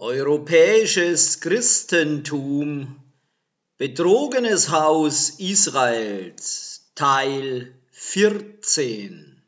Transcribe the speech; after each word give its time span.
Europäisches 0.00 1.40
Christentum 1.40 3.02
Betrogenes 3.78 4.70
Haus 4.70 5.30
Israels 5.40 6.92
Teil 6.94 7.74
14 7.90 9.42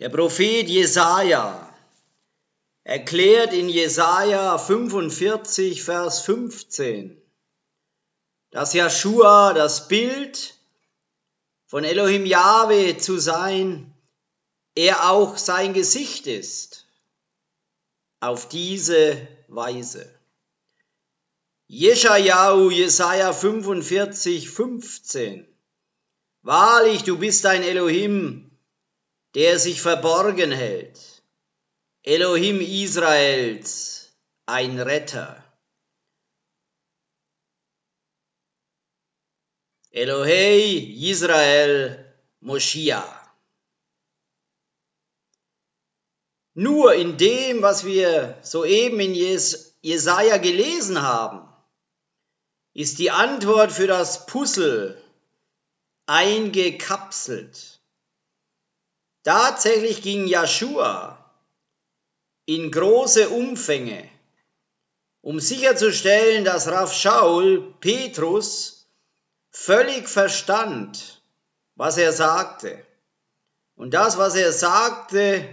Der 0.00 0.08
Prophet 0.08 0.68
Jesaja 0.68 1.72
erklärt 2.82 3.52
in 3.52 3.68
Jesaja 3.68 4.58
45, 4.58 5.84
Vers 5.84 6.22
15, 6.22 7.22
dass 8.50 8.74
Joshua 8.74 9.52
das 9.52 9.86
Bild 9.86 10.58
von 11.66 11.84
Elohim 11.84 12.26
Yahweh 12.26 12.98
zu 12.98 13.20
sein, 13.20 13.94
er 14.74 15.12
auch 15.12 15.38
sein 15.38 15.74
Gesicht 15.74 16.26
ist 16.26 16.81
auf 18.22 18.48
diese 18.48 19.26
Weise. 19.48 20.08
Jeschajahu, 21.66 22.70
Jesaja 22.70 23.32
45, 23.32 24.48
15. 24.48 25.46
Wahrlich, 26.42 27.02
du 27.02 27.18
bist 27.18 27.44
ein 27.46 27.64
Elohim, 27.64 28.56
der 29.34 29.58
sich 29.58 29.82
verborgen 29.82 30.52
hält. 30.52 31.00
Elohim 32.04 32.60
Israels, 32.60 34.12
ein 34.46 34.78
Retter. 34.78 35.42
Elohei 39.90 40.94
Israel 41.10 42.14
Moschiach. 42.40 43.21
Nur 46.54 46.94
in 46.94 47.16
dem, 47.16 47.62
was 47.62 47.84
wir 47.84 48.38
soeben 48.42 49.00
in 49.00 49.14
Jesaja 49.80 50.36
gelesen 50.36 51.00
haben, 51.00 51.48
ist 52.74 52.98
die 52.98 53.10
Antwort 53.10 53.72
für 53.72 53.86
das 53.86 54.26
Puzzle 54.26 55.02
eingekapselt. 56.06 57.80
Tatsächlich 59.22 60.02
ging 60.02 60.26
Joshua 60.26 61.18
in 62.44 62.70
große 62.70 63.28
Umfänge, 63.28 64.08
um 65.20 65.38
sicherzustellen, 65.38 66.44
dass 66.44 66.68
Rav 66.68 66.92
Shaul 66.92 67.74
Petrus 67.80 68.88
völlig 69.50 70.08
verstand, 70.08 71.22
was 71.76 71.96
er 71.96 72.12
sagte. 72.12 72.84
Und 73.76 73.94
das, 73.94 74.18
was 74.18 74.34
er 74.34 74.52
sagte, 74.52 75.48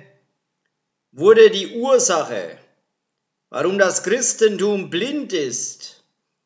wurde 1.12 1.50
die 1.50 1.76
Ursache, 1.76 2.58
warum 3.50 3.78
das 3.78 4.04
Christentum 4.04 4.90
blind 4.90 5.34
ist 5.34 6.04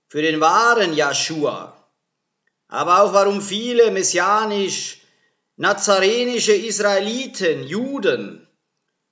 für 0.07 0.21
den 0.21 0.39
wahren 0.39 0.95
Joshua, 0.95 1.77
aber 2.67 3.03
auch 3.03 3.13
warum 3.13 3.41
viele 3.41 3.91
messianisch 3.91 5.01
nazarenische 5.55 6.53
Israeliten, 6.53 7.63
Juden 7.63 8.47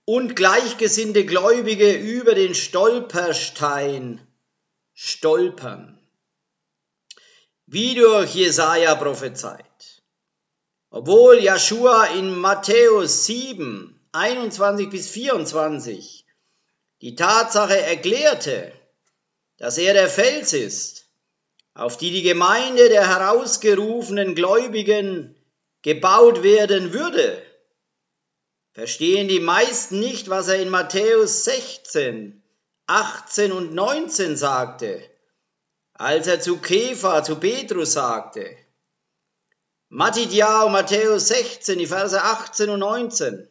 und 0.05 0.35
gleichgesinnte 0.35 1.25
Gläubige 1.25 1.91
über 1.93 2.33
den 2.33 2.55
Stolperstein 2.55 4.25
stolpern. 4.93 5.99
Wie 7.67 7.95
durch 7.95 8.33
Jesaja 8.35 8.95
prophezeit. 8.95 10.01
Obwohl 10.89 11.39
Joshua 11.39 12.05
in 12.07 12.37
Matthäus 12.37 13.25
7 13.25 14.00
21 14.13 14.89
bis 14.89 15.09
24 15.09 16.25
die 17.01 17.15
Tatsache 17.15 17.79
erklärte, 17.81 18.73
dass 19.57 19.77
er 19.77 19.93
der 19.93 20.09
Fels 20.09 20.53
ist, 20.53 21.07
auf 21.73 21.97
die 21.97 22.11
die 22.11 22.21
Gemeinde 22.21 22.89
der 22.89 23.07
herausgerufenen 23.07 24.35
Gläubigen 24.35 25.35
gebaut 25.81 26.43
werden 26.43 26.93
würde, 26.93 27.41
verstehen 28.73 29.27
die 29.27 29.39
meisten 29.39 29.99
nicht, 29.99 30.29
was 30.29 30.49
er 30.49 30.61
in 30.61 30.69
Matthäus 30.69 31.45
16, 31.45 32.43
18 32.87 33.51
und 33.51 33.73
19 33.73 34.35
sagte, 34.35 35.01
als 35.93 36.27
er 36.27 36.41
zu 36.41 36.57
Kefa, 36.57 37.23
zu 37.23 37.37
Petrus 37.37 37.93
sagte. 37.93 38.57
Matthäus 39.87 40.69
Matthäus 40.69 41.27
16, 41.29 41.79
die 41.79 41.87
Verse 41.87 42.21
18 42.21 42.69
und 42.69 42.79
19. 42.79 43.47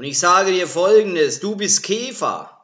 Und 0.00 0.06
ich 0.06 0.18
sage 0.18 0.50
dir 0.50 0.66
Folgendes, 0.66 1.40
du 1.40 1.56
bist 1.56 1.82
Käfer, 1.82 2.58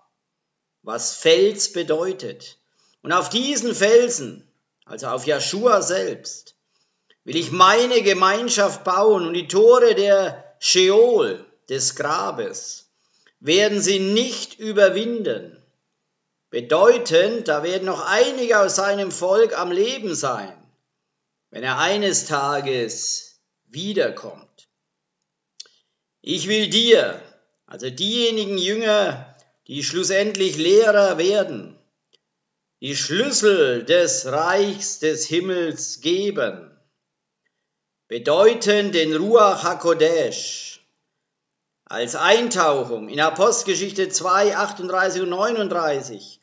was 0.81 1.15
Fels 1.15 1.71
bedeutet. 1.71 2.57
Und 3.03 3.13
auf 3.13 3.29
diesen 3.29 3.75
Felsen, 3.75 4.51
also 4.87 5.09
auf 5.09 5.27
Joshua 5.27 5.83
selbst, 5.83 6.55
will 7.25 7.37
ich 7.37 7.51
meine 7.51 8.01
Gemeinschaft 8.01 8.85
bauen 8.85 9.27
und 9.27 9.35
die 9.35 9.49
Tore 9.49 9.95
der 9.95 10.57
Sheol, 10.61 11.45
des 11.69 11.95
Grabes, 11.95 12.87
werden 13.39 13.83
sie 13.83 13.99
nicht 13.99 14.59
überwinden. 14.59 15.63
Bedeutend, 16.49 17.49
da 17.49 17.63
werden 17.63 17.85
noch 17.85 18.07
einige 18.07 18.61
aus 18.61 18.77
seinem 18.77 19.13
Volk 19.13 19.59
am 19.59 19.73
Leben 19.73 20.15
sein, 20.15 20.57
wenn 21.51 21.65
er 21.65 21.77
eines 21.77 22.25
Tages 22.25 23.39
wiederkommt. 23.67 24.47
Ich 26.23 26.49
will 26.49 26.69
dir, 26.69 27.23
also 27.67 27.91
diejenigen 27.91 28.59
Jünger, 28.59 29.37
die 29.67 29.83
schlussendlich 29.83 30.57
Lehrer 30.57 31.19
werden, 31.19 31.77
die 32.81 32.97
Schlüssel 32.97 33.85
des 33.85 34.27
Reichs 34.27 34.99
des 34.99 35.27
Himmels 35.27 36.01
geben, 36.01 36.71
bedeuten 38.09 38.93
den 38.93 39.15
Ruach 39.17 39.65
HaKodesh 39.65 40.81
als 41.85 42.17
Eintauchung 42.17 43.09
in 43.09 43.21
Apostelgeschichte 43.21 44.09
2, 44.09 44.57
38 44.57 45.23
und 45.23 45.31
39 45.31 46.41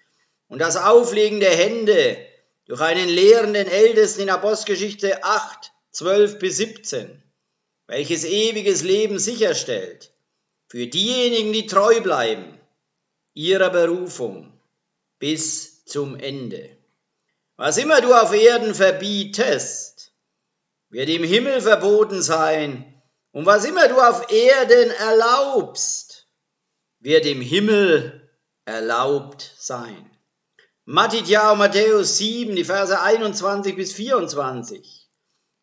und 0.47 0.59
das 0.59 0.77
Auflegen 0.77 1.39
der 1.39 1.55
Hände 1.55 2.17
durch 2.65 2.81
einen 2.81 3.09
lehrenden 3.09 3.67
Ältesten 3.67 4.21
in 4.21 4.29
Apostelgeschichte 4.29 5.23
8, 5.23 5.71
12 5.91 6.39
bis 6.39 6.57
17 6.57 7.23
welches 7.87 8.23
ewiges 8.23 8.83
Leben 8.83 9.19
sicherstellt, 9.19 10.11
für 10.73 10.87
diejenigen, 10.87 11.53
die 11.53 11.67
treu 11.67 12.01
bleiben, 12.01 12.59
ihrer 13.35 13.69
Berufung 13.69 14.51
bis 15.19 15.85
zum 15.85 16.15
Ende. 16.15 16.67
Was 17.57 17.77
immer 17.77 18.01
du 18.01 18.11
auf 18.11 18.33
Erden 18.33 18.73
verbietest, 18.73 20.13
wird 20.89 21.09
im 21.09 21.23
Himmel 21.23 21.61
verboten 21.61 22.23
sein, 22.23 22.91
und 23.33 23.45
was 23.45 23.65
immer 23.65 23.87
du 23.87 24.01
auf 24.01 24.31
Erden 24.31 24.89
erlaubst, 24.89 26.25
wird 26.99 27.27
im 27.27 27.41
Himmel 27.41 28.27
erlaubt 28.65 29.53
sein. 29.59 30.09
Matthäus 30.85 32.17
7, 32.17 32.55
die 32.55 32.65
Verse 32.65 32.99
21 32.99 33.75
bis 33.75 33.93
24. 33.93 35.07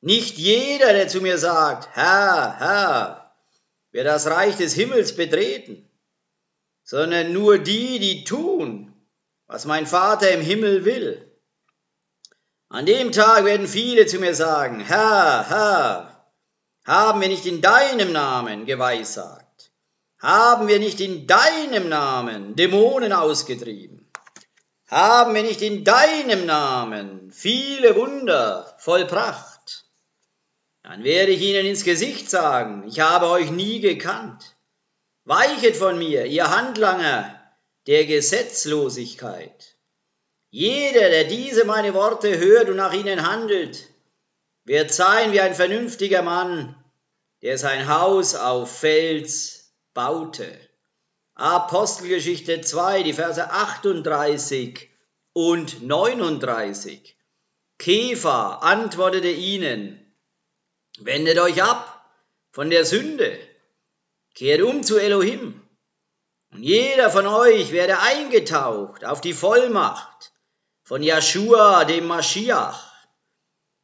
Nicht 0.02 0.38
jeder, 0.38 0.92
der 0.92 1.08
zu 1.08 1.20
mir 1.20 1.36
sagt, 1.36 1.88
Herr, 1.96 2.60
Herr, 2.60 3.19
wird 3.92 4.06
das 4.06 4.26
Reich 4.26 4.56
des 4.56 4.74
Himmels 4.74 5.16
betreten, 5.16 5.88
sondern 6.82 7.32
nur 7.32 7.58
die, 7.58 7.98
die 7.98 8.24
tun, 8.24 8.94
was 9.46 9.64
mein 9.64 9.86
Vater 9.86 10.30
im 10.30 10.40
Himmel 10.40 10.84
will. 10.84 11.26
An 12.68 12.86
dem 12.86 13.10
Tag 13.10 13.44
werden 13.44 13.66
viele 13.66 14.06
zu 14.06 14.20
mir 14.20 14.34
sagen, 14.34 14.80
Herr, 14.80 15.48
Herr, 15.48 16.30
haben 16.84 17.20
wir 17.20 17.28
nicht 17.28 17.46
in 17.46 17.60
deinem 17.60 18.12
Namen 18.12 18.64
geweissagt? 18.64 19.72
Haben 20.20 20.68
wir 20.68 20.78
nicht 20.78 21.00
in 21.00 21.26
deinem 21.26 21.88
Namen 21.88 22.54
Dämonen 22.54 23.12
ausgetrieben? 23.12 24.08
Haben 24.86 25.34
wir 25.34 25.42
nicht 25.42 25.62
in 25.62 25.84
deinem 25.84 26.46
Namen 26.46 27.32
viele 27.32 27.96
Wunder 27.96 28.76
vollbracht? 28.78 29.49
Dann 30.82 31.04
werde 31.04 31.32
ich 31.32 31.42
ihnen 31.42 31.66
ins 31.66 31.84
Gesicht 31.84 32.30
sagen, 32.30 32.84
ich 32.88 33.00
habe 33.00 33.26
euch 33.26 33.50
nie 33.50 33.80
gekannt. 33.80 34.56
Weichet 35.24 35.76
von 35.76 35.98
mir, 35.98 36.26
ihr 36.26 36.50
Handlanger 36.50 37.40
der 37.86 38.06
Gesetzlosigkeit. 38.06 39.76
Jeder, 40.50 41.10
der 41.10 41.24
diese 41.24 41.64
meine 41.64 41.94
Worte 41.94 42.38
hört 42.38 42.68
und 42.68 42.76
nach 42.76 42.92
ihnen 42.92 43.30
handelt, 43.30 43.88
wird 44.64 44.92
sein 44.92 45.32
wie 45.32 45.40
ein 45.40 45.54
vernünftiger 45.54 46.22
Mann, 46.22 46.74
der 47.42 47.58
sein 47.58 47.88
Haus 47.88 48.34
auf 48.34 48.78
Fels 48.78 49.74
baute. 49.94 50.58
Apostelgeschichte 51.34 52.60
2, 52.60 53.02
die 53.02 53.12
Verse 53.12 53.50
38 53.50 54.90
und 55.32 55.82
39. 55.82 57.16
Käfer 57.78 58.62
antwortete 58.62 59.30
ihnen, 59.30 60.09
Wendet 61.02 61.38
euch 61.38 61.62
ab 61.62 62.04
von 62.52 62.68
der 62.68 62.84
Sünde, 62.84 63.38
kehrt 64.34 64.60
um 64.60 64.82
zu 64.82 64.98
Elohim. 64.98 65.62
Und 66.52 66.62
jeder 66.62 67.10
von 67.10 67.26
euch 67.26 67.72
werde 67.72 68.00
eingetaucht 68.00 69.04
auf 69.04 69.20
die 69.20 69.32
Vollmacht 69.32 70.32
von 70.82 71.02
Joshua, 71.02 71.84
dem 71.84 72.06
Maschiach, 72.06 72.90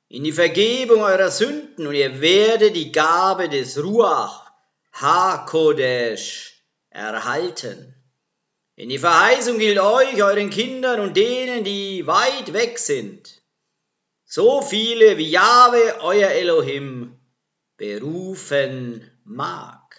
in 0.09 0.25
die 0.25 0.33
Vergebung 0.33 1.03
eurer 1.03 1.31
Sünden. 1.31 1.87
Und 1.87 1.95
ihr 1.95 2.21
werdet 2.21 2.77
die 2.77 2.93
Gabe 2.93 3.49
des 3.49 3.83
Ruach 3.83 4.51
HaKodesh 4.93 6.63
erhalten. 6.91 7.95
In 8.75 8.91
die 8.91 8.99
Verheißung 8.99 9.59
gilt 9.59 9.79
euch, 9.79 10.23
euren 10.23 10.51
Kindern 10.51 11.01
und 11.01 11.17
denen, 11.17 11.65
die 11.65 12.07
weit 12.07 12.53
weg 12.53 12.79
sind, 12.79 13.41
so 14.27 14.61
viele 14.61 15.17
wie 15.17 15.31
Jahwe, 15.31 16.01
euer 16.01 16.31
Elohim, 16.31 16.96
berufen 17.77 19.11
mag. 19.25 19.97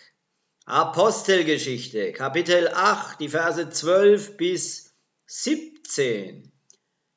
Apostelgeschichte, 0.66 2.12
Kapitel 2.12 2.68
8, 2.68 3.20
die 3.20 3.30
Verse 3.30 3.70
12 3.70 4.38
bis 4.38 4.94
17. 5.28 6.52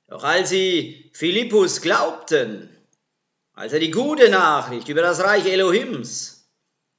Doch 0.07 0.25
als 0.25 0.51
sie 0.51 1.11
Philippus 1.15 1.81
glaubten, 1.81 2.69
als 3.53 3.73
er 3.73 3.81
die 3.81 3.91
gute 3.91 4.29
Nachricht 4.29 4.89
über 4.89 5.03
das 5.03 5.21
Reich 5.21 5.47
Elohims 5.47 6.49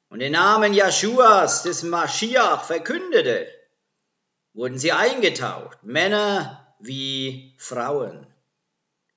und 0.10 0.20
den 0.20 0.34
Namen 0.34 0.74
Jeschuas 0.74 1.64
des 1.64 1.84
Maschiach 1.84 2.64
verkündete, 2.66 3.48
wurden 4.54 4.78
sie 4.78 4.92
eingetaucht, 4.92 5.84
Männer 5.84 6.76
wie 6.80 7.56
Frauen. 7.58 8.28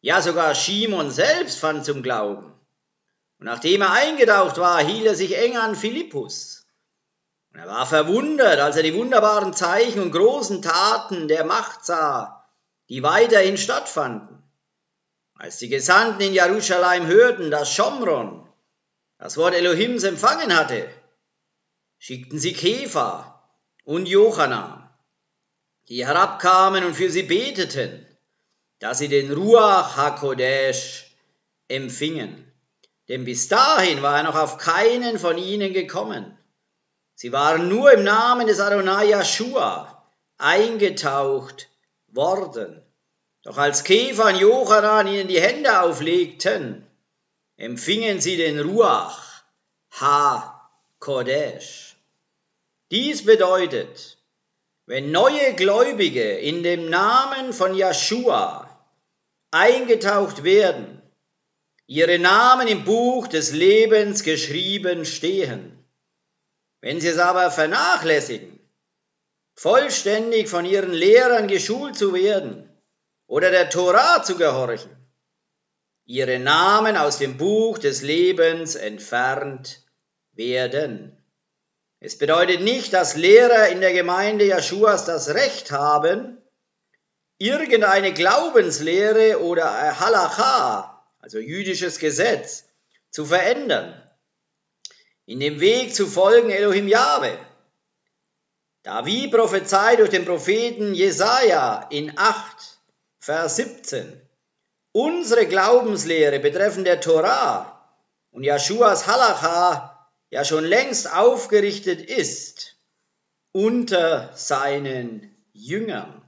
Ja, 0.00 0.20
sogar 0.22 0.54
Shimon 0.54 1.10
selbst 1.10 1.58
fand 1.58 1.84
zum 1.84 2.02
Glauben. 2.02 2.52
Und 3.44 3.50
nachdem 3.50 3.82
er 3.82 3.92
eingetaucht 3.92 4.56
war, 4.56 4.82
hielt 4.82 5.04
er 5.04 5.14
sich 5.14 5.36
eng 5.36 5.58
an 5.58 5.76
Philippus. 5.76 6.64
Und 7.52 7.60
er 7.60 7.66
war 7.66 7.86
verwundert, 7.86 8.58
als 8.58 8.76
er 8.76 8.82
die 8.82 8.94
wunderbaren 8.94 9.52
Zeichen 9.52 10.00
und 10.00 10.12
großen 10.12 10.62
Taten 10.62 11.28
der 11.28 11.44
Macht 11.44 11.84
sah, 11.84 12.48
die 12.88 13.02
weiterhin 13.02 13.58
stattfanden. 13.58 14.42
Als 15.34 15.58
die 15.58 15.68
Gesandten 15.68 16.22
in 16.22 16.32
Jerusalem 16.32 17.06
hörten, 17.06 17.50
dass 17.50 17.70
Schomron 17.70 18.48
das 19.18 19.36
Wort 19.36 19.52
Elohims 19.52 20.04
empfangen 20.04 20.56
hatte, 20.56 20.88
schickten 21.98 22.38
sie 22.38 22.54
Käfer 22.54 23.46
und 23.84 24.06
Jochanan, 24.06 24.88
die 25.90 26.06
herabkamen 26.06 26.82
und 26.82 26.94
für 26.94 27.10
sie 27.10 27.24
beteten, 27.24 28.06
dass 28.78 29.00
sie 29.00 29.08
den 29.08 29.30
Ruach 29.30 29.98
HaKodesh 29.98 31.14
empfingen. 31.68 32.50
Denn 33.08 33.24
bis 33.24 33.48
dahin 33.48 34.02
war 34.02 34.18
er 34.18 34.22
noch 34.22 34.36
auf 34.36 34.56
keinen 34.56 35.18
von 35.18 35.36
ihnen 35.36 35.72
gekommen. 35.72 36.38
Sie 37.14 37.32
waren 37.32 37.68
nur 37.68 37.92
im 37.92 38.02
Namen 38.02 38.46
des 38.46 38.60
Adonai 38.60 39.10
Yeshua 39.10 40.04
eingetaucht 40.38 41.68
worden. 42.08 42.82
Doch 43.42 43.58
als 43.58 43.84
Käfer 43.84 44.28
und 44.28 44.36
Jochanan 44.36 45.06
ihnen 45.06 45.28
die 45.28 45.40
Hände 45.40 45.80
auflegten, 45.80 46.86
empfingen 47.56 48.20
sie 48.20 48.36
den 48.36 48.58
Ruach 48.58 49.42
Ha-Kodesh. 50.00 51.96
Dies 52.90 53.24
bedeutet, 53.24 54.18
wenn 54.86 55.10
neue 55.10 55.54
Gläubige 55.54 56.38
in 56.38 56.62
dem 56.62 56.88
Namen 56.90 57.52
von 57.52 57.74
Yeshua 57.74 58.68
eingetaucht 59.50 60.42
werden, 60.42 61.00
ihre 61.86 62.18
Namen 62.18 62.68
im 62.68 62.84
Buch 62.84 63.28
des 63.28 63.52
Lebens 63.52 64.22
geschrieben 64.22 65.04
stehen, 65.04 65.84
wenn 66.80 67.00
sie 67.00 67.08
es 67.08 67.18
aber 67.18 67.50
vernachlässigen, 67.50 68.58
vollständig 69.54 70.48
von 70.48 70.64
ihren 70.64 70.92
Lehrern 70.92 71.48
geschult 71.48 71.96
zu 71.96 72.14
werden 72.14 72.68
oder 73.26 73.50
der 73.50 73.70
Torah 73.70 74.22
zu 74.22 74.36
gehorchen, 74.36 74.90
ihre 76.06 76.38
Namen 76.38 76.96
aus 76.96 77.18
dem 77.18 77.36
Buch 77.36 77.78
des 77.78 78.02
Lebens 78.02 78.74
entfernt 78.74 79.84
werden. 80.32 81.16
Es 82.00 82.18
bedeutet 82.18 82.60
nicht, 82.60 82.92
dass 82.92 83.16
Lehrer 83.16 83.68
in 83.68 83.80
der 83.80 83.92
Gemeinde 83.92 84.44
Jeschuas 84.44 85.06
das 85.06 85.30
Recht 85.30 85.70
haben, 85.70 86.42
irgendeine 87.38 88.12
Glaubenslehre 88.12 89.40
oder 89.40 89.98
Halacha, 90.00 90.93
also 91.24 91.38
jüdisches 91.38 91.98
Gesetz, 91.98 92.64
zu 93.10 93.24
verändern 93.24 93.98
in 95.24 95.40
dem 95.40 95.58
Weg 95.58 95.94
zu 95.94 96.06
folgen 96.06 96.50
Elohim 96.50 96.86
Jahwe. 96.86 97.38
Da 98.82 99.06
wie 99.06 99.28
prophezeit 99.28 100.00
durch 100.00 100.10
den 100.10 100.26
Propheten 100.26 100.92
Jesaja 100.92 101.86
in 101.88 102.12
8, 102.18 102.78
Vers 103.20 103.56
17, 103.56 104.20
unsere 104.92 105.46
Glaubenslehre 105.46 106.40
betreffend 106.40 106.86
der 106.86 107.00
Torah 107.00 107.88
und 108.30 108.42
Jeschuas 108.44 109.06
Halacha 109.06 110.06
ja 110.28 110.44
schon 110.44 110.64
längst 110.64 111.10
aufgerichtet 111.10 112.02
ist 112.02 112.76
unter 113.52 114.30
seinen 114.34 115.34
Jüngern. 115.54 116.20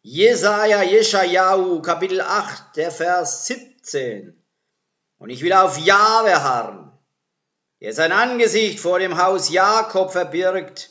Jesaja, 0.00 0.82
Jeschajahu, 0.82 1.82
Kapitel 1.82 2.22
8, 2.22 2.76
der 2.76 2.90
Vers 2.90 3.46
17. 3.48 3.67
Und 3.94 5.30
ich 5.30 5.42
will 5.42 5.52
auf 5.52 5.78
Jahwe 5.78 6.42
harren 6.42 6.88
der 7.80 7.92
sein 7.92 8.12
Angesicht 8.12 8.80
vor 8.80 8.98
dem 8.98 9.18
Haus 9.18 9.50
Jakob 9.50 10.10
verbirgt 10.10 10.90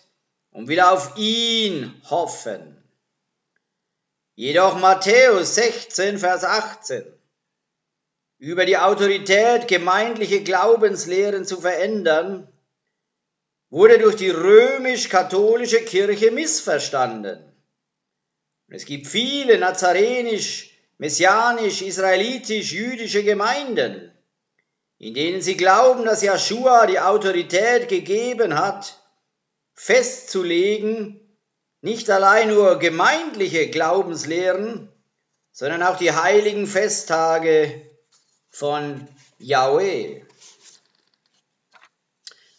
und 0.51 0.67
will 0.67 0.79
auf 0.79 1.17
ihn 1.17 2.01
hoffen. 2.09 2.81
Jedoch 4.35 4.77
Matthäus 4.79 5.55
16, 5.55 6.19
Vers 6.19 6.43
18 6.43 7.05
über 8.39 8.65
die 8.65 8.77
Autorität, 8.77 9.67
gemeindliche 9.67 10.43
Glaubenslehren 10.43 11.43
zu 11.43 11.59
verändern, 11.59 12.47
wurde 13.69 13.97
durch 13.97 14.15
die 14.15 14.29
römisch-katholische 14.29 15.83
Kirche 15.83 16.29
missverstanden. 16.31 17.43
Es 18.67 18.85
gibt 18.85 19.07
viele 19.07 19.57
nazarenisch, 19.57 20.76
messianisch, 20.97 21.81
israelitisch, 21.81 22.71
jüdische 22.71 23.23
Gemeinden, 23.23 24.11
in 24.97 25.13
denen 25.13 25.41
sie 25.41 25.57
glauben, 25.57 26.05
dass 26.05 26.23
Joshua 26.23 26.87
die 26.87 26.99
Autorität 26.99 27.87
gegeben 27.87 28.57
hat, 28.57 28.97
festzulegen, 29.73 31.19
nicht 31.81 32.09
allein 32.09 32.49
nur 32.49 32.79
gemeindliche 32.79 33.69
Glaubenslehren, 33.69 34.91
sondern 35.51 35.83
auch 35.83 35.97
die 35.97 36.11
heiligen 36.11 36.65
Festtage 36.67 37.89
von 38.49 39.07
Yahweh. 39.37 40.23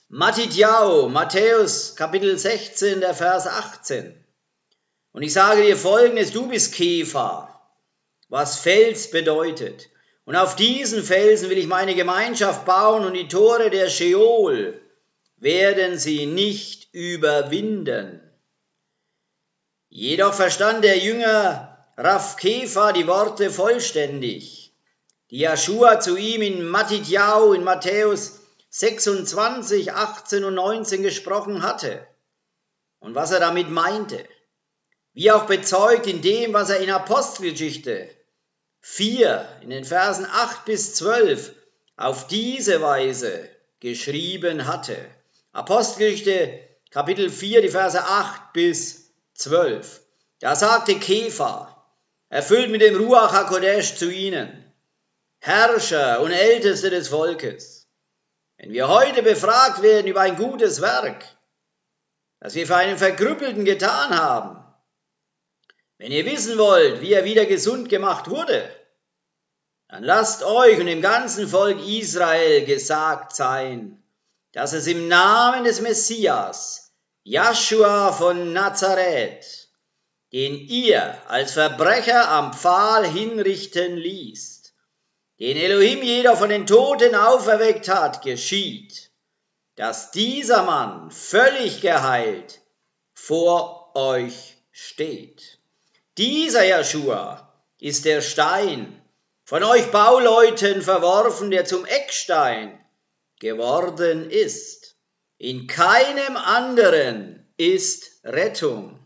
Matidjau, 0.09 1.09
Matthäus 1.09 1.97
Kapitel 1.97 2.39
16, 2.39 3.01
der 3.01 3.15
Vers 3.15 3.47
18. 3.47 4.25
Und 5.13 5.23
ich 5.23 5.33
sage 5.33 5.63
dir 5.63 5.77
folgendes, 5.77 6.31
du 6.31 6.49
bist 6.49 6.73
Käfer, 6.73 7.48
was 8.29 8.59
Fels 8.59 9.11
bedeutet. 9.11 9.89
Und 10.25 10.37
auf 10.37 10.57
diesen 10.57 11.03
Felsen 11.03 11.49
will 11.49 11.59
ich 11.59 11.67
meine 11.67 11.95
Gemeinschaft 11.95 12.67
bauen 12.67 13.05
und 13.05 13.15
die 13.15 13.29
Tore 13.29 13.71
der 13.71 13.89
Sheol 13.89 14.81
werden 15.39 15.99
sie 15.99 16.27
nicht 16.27 16.93
überwinden. 16.93 18.21
Jedoch 19.89 20.35
verstand 20.35 20.85
der 20.85 20.99
Jünger 20.99 21.87
Raff 21.97 22.37
Kefa 22.37 22.93
die 22.93 23.07
Worte 23.07 23.51
vollständig, 23.51 24.75
die 25.31 25.41
Joshua 25.41 25.99
zu 25.99 26.17
ihm 26.17 26.43
in 26.43 26.69
Matidjau 26.69 27.55
in 27.55 27.65
Matthäus 27.65 28.41
26, 28.71 29.93
18 29.93 30.45
und 30.45 30.55
19 30.55 31.03
gesprochen 31.03 31.63
hatte 31.63 32.07
und 33.01 33.15
was 33.15 33.31
er 33.31 33.41
damit 33.41 33.71
meinte, 33.71 34.23
wie 35.15 35.33
auch 35.33 35.47
bezeugt 35.47 36.07
in 36.07 36.21
dem, 36.21 36.53
was 36.53 36.71
er 36.71 36.81
in 36.81 36.91
Apostelgeschichte 36.91 38.11
4 38.91 39.47
in 39.61 39.71
den 39.71 39.85
Versen 39.85 40.27
8 40.27 40.65
bis 40.65 40.95
12 40.95 41.55
auf 41.97 42.27
diese 42.27 42.81
Weise 42.81 43.49
geschrieben 43.81 44.67
hatte. 44.67 44.97
Apostelgeschichte 45.53 46.67
Kapitel 46.91 47.31
4, 47.31 47.61
die 47.63 47.69
Verse 47.69 48.03
8 48.03 48.53
bis 48.55 49.13
12. 49.35 50.01
Da 50.41 50.57
sagte 50.57 50.99
Kefa, 50.99 51.87
erfüllt 52.31 52.71
mit 52.71 52.81
dem 52.81 52.97
Ruach 52.97 53.33
HaKodesh 53.33 53.97
zu 53.97 54.11
ihnen, 54.11 54.73
Herrscher 55.39 56.21
und 56.23 56.33
Älteste 56.33 56.91
des 56.91 57.09
Volkes, 57.09 57.87
wenn 58.57 58.73
wir 58.73 58.89
heute 58.89 59.23
befragt 59.23 59.83
werden 59.83 60.09
über 60.09 60.23
ein 60.23 60.37
gutes 60.37 60.81
Werk, 60.81 61.25
das 62.41 62.55
wir 62.55 62.67
für 62.67 62.77
einen 62.77 62.99
Verkrüppelten 62.99 63.65
getan 63.65 64.19
haben, 64.19 64.65
wenn 65.99 66.11
ihr 66.11 66.25
wissen 66.25 66.59
wollt, 66.59 67.01
wie 67.01 67.13
er 67.13 67.25
wieder 67.25 67.45
gesund 67.45 67.89
gemacht 67.89 68.31
wurde, 68.31 68.78
dann 69.89 70.05
lasst 70.05 70.43
euch 70.43 70.79
und 70.79 70.87
dem 70.87 71.01
ganzen 71.01 71.49
Volk 71.49 71.85
Israel 71.87 72.65
gesagt 72.67 73.35
sein, 73.35 74.03
dass 74.53 74.73
es 74.73 74.87
im 74.87 75.09
Namen 75.09 75.65
des 75.65 75.81
Messias 75.81 76.93
Joshua 77.25 78.13
von 78.13 78.53
Nazareth, 78.53 79.69
den 80.33 80.55
ihr 80.59 81.17
als 81.29 81.53
Verbrecher 81.53 82.29
am 82.29 82.53
Pfahl 82.53 83.07
hinrichten 83.07 83.97
ließt, 83.97 84.75
den 85.41 85.57
Elohim 85.57 86.03
jeder 86.03 86.37
von 86.37 86.51
den 86.51 86.67
Toten 86.67 87.15
auferweckt 87.15 87.89
hat, 87.89 88.23
geschieht, 88.23 89.11
dass 89.77 90.11
dieser 90.11 90.65
Mann 90.65 91.11
völlig 91.11 91.81
geheilt 91.81 92.61
vor 93.15 93.95
euch 93.95 94.57
steht. 94.73 95.59
Dieser 96.17 96.67
Joshua 96.67 97.53
ist 97.79 98.05
der 98.05 98.21
Stein, 98.21 98.98
von 99.49 99.65
euch 99.65 99.91
Bauleuten 99.91 100.83
verworfen, 100.83 101.51
der 101.51 101.65
zum 101.65 101.87
Eckstein 101.87 102.79
geworden 103.41 104.29
ist. 104.29 104.97
In 105.39 105.67
keinem 105.67 106.37
anderen 106.37 107.49
ist 107.57 108.21
Rettung, 108.25 108.99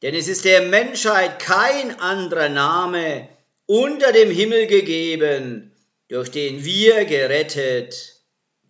denn 0.00 0.14
es 0.14 0.28
ist 0.28 0.44
der 0.44 0.62
Menschheit 0.62 1.40
kein 1.40 1.98
anderer 1.98 2.50
Name 2.50 3.28
unter 3.66 4.12
dem 4.12 4.30
Himmel 4.30 4.68
gegeben, 4.68 5.74
durch 6.06 6.30
den 6.30 6.64
wir 6.64 7.04
gerettet 7.04 8.14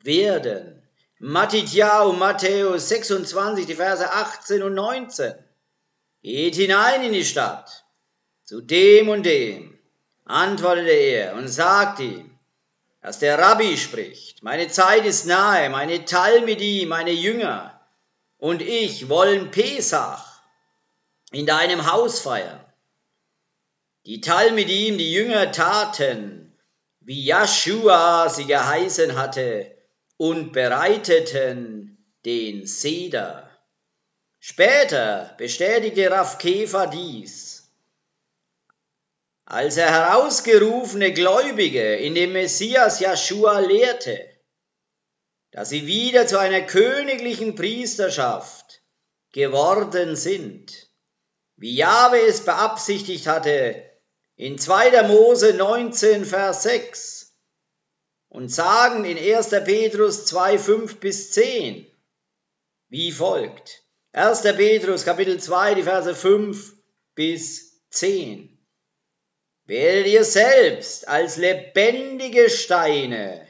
werden. 0.02 0.82
Matthäus, 1.18 2.16
Matthäus 2.16 2.88
26, 2.88 3.66
die 3.66 3.74
Verse 3.74 4.10
18 4.10 4.62
und 4.62 4.72
19. 4.72 5.34
Geht 6.22 6.54
hinein 6.54 7.04
in 7.04 7.12
die 7.12 7.26
Stadt, 7.26 7.84
zu 8.46 8.62
dem 8.62 9.10
und 9.10 9.26
dem, 9.26 9.79
antwortete 10.30 10.90
er 10.90 11.34
und 11.34 11.48
sagte 11.48 12.04
ihm, 12.04 12.38
dass 13.02 13.18
der 13.18 13.38
Rabbi 13.38 13.76
spricht, 13.76 14.42
meine 14.42 14.68
Zeit 14.68 15.04
ist 15.04 15.26
nahe, 15.26 15.70
meine 15.70 16.04
Talmidi, 16.04 16.86
meine 16.86 17.12
Jünger 17.12 17.80
und 18.38 18.62
ich 18.62 19.08
wollen 19.08 19.50
Pesach 19.50 20.42
in 21.32 21.46
deinem 21.46 21.90
Haus 21.90 22.20
feiern. 22.20 22.60
Die 24.06 24.20
Talmidim, 24.20 24.98
die 24.98 25.12
Jünger 25.12 25.52
taten, 25.52 26.56
wie 27.00 27.26
Joshua 27.26 28.28
sie 28.28 28.46
geheißen 28.46 29.16
hatte, 29.16 29.76
und 30.16 30.52
bereiteten 30.52 31.98
den 32.24 32.66
Seder. 32.66 33.50
Später 34.38 35.34
bestätigte 35.38 36.10
Rav 36.10 36.38
Kefa 36.38 36.86
dies 36.86 37.49
als 39.50 39.76
er 39.76 39.90
herausgerufene 39.90 41.12
Gläubige 41.12 41.96
in 41.96 42.14
dem 42.14 42.32
Messias 42.32 43.00
Joshua 43.00 43.58
lehrte, 43.58 44.16
dass 45.50 45.70
sie 45.70 45.88
wieder 45.88 46.28
zu 46.28 46.38
einer 46.38 46.62
königlichen 46.62 47.56
Priesterschaft 47.56 48.80
geworden 49.32 50.14
sind, 50.14 50.88
wie 51.56 51.74
Jahwe 51.74 52.20
es 52.20 52.44
beabsichtigt 52.44 53.26
hatte 53.26 53.90
in 54.36 54.56
2. 54.56 55.02
Mose 55.08 55.52
19, 55.52 56.24
Vers 56.24 56.62
6 56.62 57.34
und 58.28 58.50
sagen 58.50 59.04
in 59.04 59.18
1. 59.18 59.50
Petrus 59.64 60.26
2, 60.26 60.58
5 60.58 61.00
bis 61.00 61.32
10, 61.32 61.90
wie 62.88 63.10
folgt. 63.10 63.82
1. 64.12 64.42
Petrus 64.42 65.04
Kapitel 65.04 65.40
2, 65.40 65.74
die 65.74 65.82
Verse 65.82 66.14
5 66.14 66.72
bis 67.16 67.88
10 67.90 68.59
werdet 69.70 70.08
ihr 70.08 70.24
selbst 70.24 71.06
als 71.06 71.36
lebendige 71.36 72.50
Steine 72.50 73.46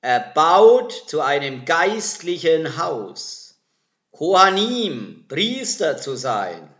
erbaut 0.00 0.92
zu 1.08 1.22
einem 1.22 1.64
geistlichen 1.64 2.78
Haus, 2.78 3.60
Kohanim, 4.12 5.26
Priester 5.26 5.98
zu 5.98 6.14
sein, 6.14 6.72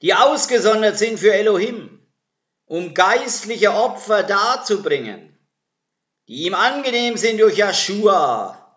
die 0.00 0.12
ausgesondert 0.12 0.98
sind 0.98 1.20
für 1.20 1.34
Elohim, 1.34 2.04
um 2.66 2.94
geistliche 2.94 3.72
Opfer 3.72 4.24
darzubringen, 4.24 5.38
die 6.26 6.46
ihm 6.46 6.54
angenehm 6.54 7.16
sind 7.16 7.38
durch 7.38 7.58
Joshua, 7.58 8.76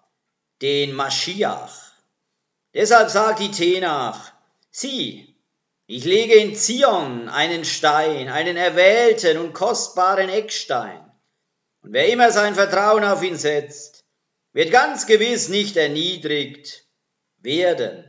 den 0.61 0.93
Maschiach. 0.93 1.91
Deshalb 2.75 3.09
sagt 3.09 3.39
die 3.39 3.49
Tenach, 3.49 4.31
sieh, 4.69 5.34
ich 5.87 6.03
lege 6.03 6.35
in 6.35 6.55
Zion 6.55 7.29
einen 7.29 7.63
Stein, 7.63 8.29
einen 8.29 8.57
erwählten 8.57 9.37
und 9.37 9.53
kostbaren 9.53 10.29
Eckstein. 10.29 10.99
Und 11.81 11.93
wer 11.93 12.07
immer 12.07 12.31
sein 12.31 12.55
Vertrauen 12.55 13.03
auf 13.03 13.21
ihn 13.21 13.37
setzt, 13.37 14.03
wird 14.53 14.71
ganz 14.71 15.05
gewiss 15.05 15.49
nicht 15.49 15.77
erniedrigt 15.77 16.85
werden. 17.37 18.03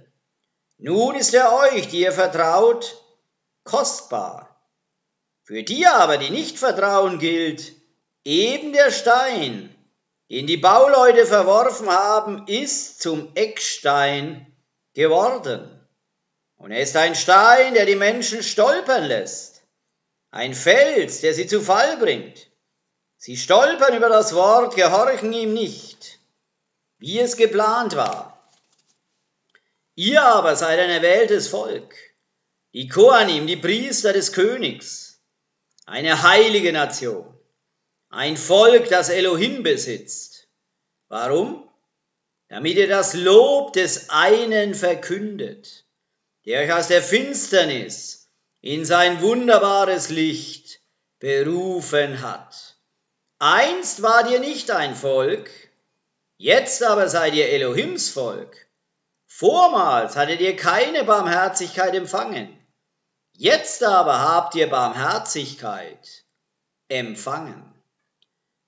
Nun 0.78 1.14
ist 1.16 1.34
er 1.34 1.52
euch, 1.52 1.88
die 1.88 2.00
ihr 2.00 2.12
vertraut, 2.12 3.02
kostbar. 3.64 4.56
Für 5.42 5.62
die 5.62 5.86
aber, 5.86 6.16
die 6.16 6.30
nicht 6.30 6.58
vertrauen, 6.58 7.18
gilt, 7.18 7.72
eben 8.24 8.72
der 8.72 8.90
Stein, 8.90 9.74
den 10.30 10.46
die 10.46 10.56
Bauleute 10.56 11.26
verworfen 11.26 11.88
haben, 11.88 12.46
ist 12.46 13.00
zum 13.00 13.30
Eckstein 13.34 14.46
geworden. 14.94 15.75
Und 16.56 16.70
er 16.70 16.80
ist 16.80 16.96
ein 16.96 17.14
Stein, 17.14 17.74
der 17.74 17.86
die 17.86 17.96
Menschen 17.96 18.42
stolpern 18.42 19.04
lässt, 19.04 19.62
ein 20.30 20.54
Fels, 20.54 21.20
der 21.20 21.34
sie 21.34 21.46
zu 21.46 21.60
Fall 21.60 21.96
bringt. 21.98 22.50
Sie 23.16 23.36
stolpern 23.36 23.96
über 23.96 24.08
das 24.08 24.34
Wort, 24.34 24.74
gehorchen 24.74 25.32
ihm 25.32 25.54
nicht, 25.54 26.18
wie 26.98 27.18
es 27.18 27.36
geplant 27.36 27.96
war. 27.96 28.50
Ihr 29.94 30.22
aber 30.22 30.56
seid 30.56 30.78
ein 30.78 30.90
erwähltes 30.90 31.48
Volk, 31.48 31.94
die 32.74 32.88
Koanim, 32.88 33.46
die 33.46 33.56
Priester 33.56 34.12
des 34.12 34.32
Königs, 34.32 35.22
eine 35.86 36.22
heilige 36.22 36.72
Nation, 36.72 37.32
ein 38.10 38.36
Volk, 38.36 38.88
das 38.88 39.08
Elohim 39.08 39.62
besitzt. 39.62 40.48
Warum? 41.08 41.68
Damit 42.48 42.76
ihr 42.76 42.88
das 42.88 43.14
Lob 43.14 43.72
des 43.72 44.10
einen 44.10 44.74
verkündet 44.74 45.85
der 46.46 46.62
euch 46.62 46.72
aus 46.72 46.88
der 46.88 47.02
Finsternis 47.02 48.30
in 48.60 48.84
sein 48.84 49.20
wunderbares 49.20 50.10
Licht 50.10 50.80
berufen 51.18 52.22
hat. 52.22 52.76
Einst 53.38 54.02
wart 54.02 54.30
ihr 54.30 54.38
nicht 54.38 54.70
ein 54.70 54.94
Volk, 54.94 55.50
jetzt 56.38 56.82
aber 56.82 57.08
seid 57.08 57.34
ihr 57.34 57.48
Elohims 57.48 58.10
Volk. 58.10 58.66
Vormals 59.26 60.16
hattet 60.16 60.40
ihr 60.40 60.56
keine 60.56 61.04
Barmherzigkeit 61.04 61.94
empfangen, 61.94 62.56
jetzt 63.32 63.82
aber 63.82 64.20
habt 64.20 64.54
ihr 64.54 64.70
Barmherzigkeit 64.70 66.24
empfangen. 66.88 67.62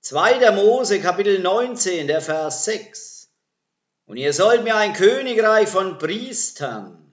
2. 0.01 0.51
Mose 0.51 0.99
Kapitel 0.99 1.39
19, 1.39 2.07
der 2.07 2.21
Vers 2.21 2.65
6. 2.65 3.29
Und 4.05 4.17
ihr 4.17 4.33
sollt 4.33 4.63
mir 4.63 4.75
ein 4.75 4.93
Königreich 4.93 5.69
von 5.69 5.97
Priestern 5.97 7.08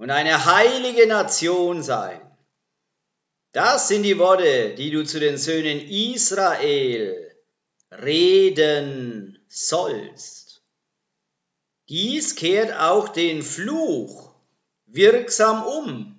und 0.00 0.08
eine 0.10 0.46
heilige 0.46 1.06
Nation 1.06 1.82
sein. 1.82 2.22
Das 3.52 3.88
sind 3.88 4.02
die 4.02 4.18
Worte, 4.18 4.74
die 4.74 4.90
du 4.90 5.04
zu 5.04 5.20
den 5.20 5.36
Söhnen 5.36 5.78
Israel 5.78 7.36
reden 7.92 9.38
sollst. 9.46 10.62
Dies 11.90 12.34
kehrt 12.34 12.72
auch 12.72 13.10
den 13.10 13.42
Fluch 13.42 14.34
wirksam 14.86 15.66
um, 15.66 16.18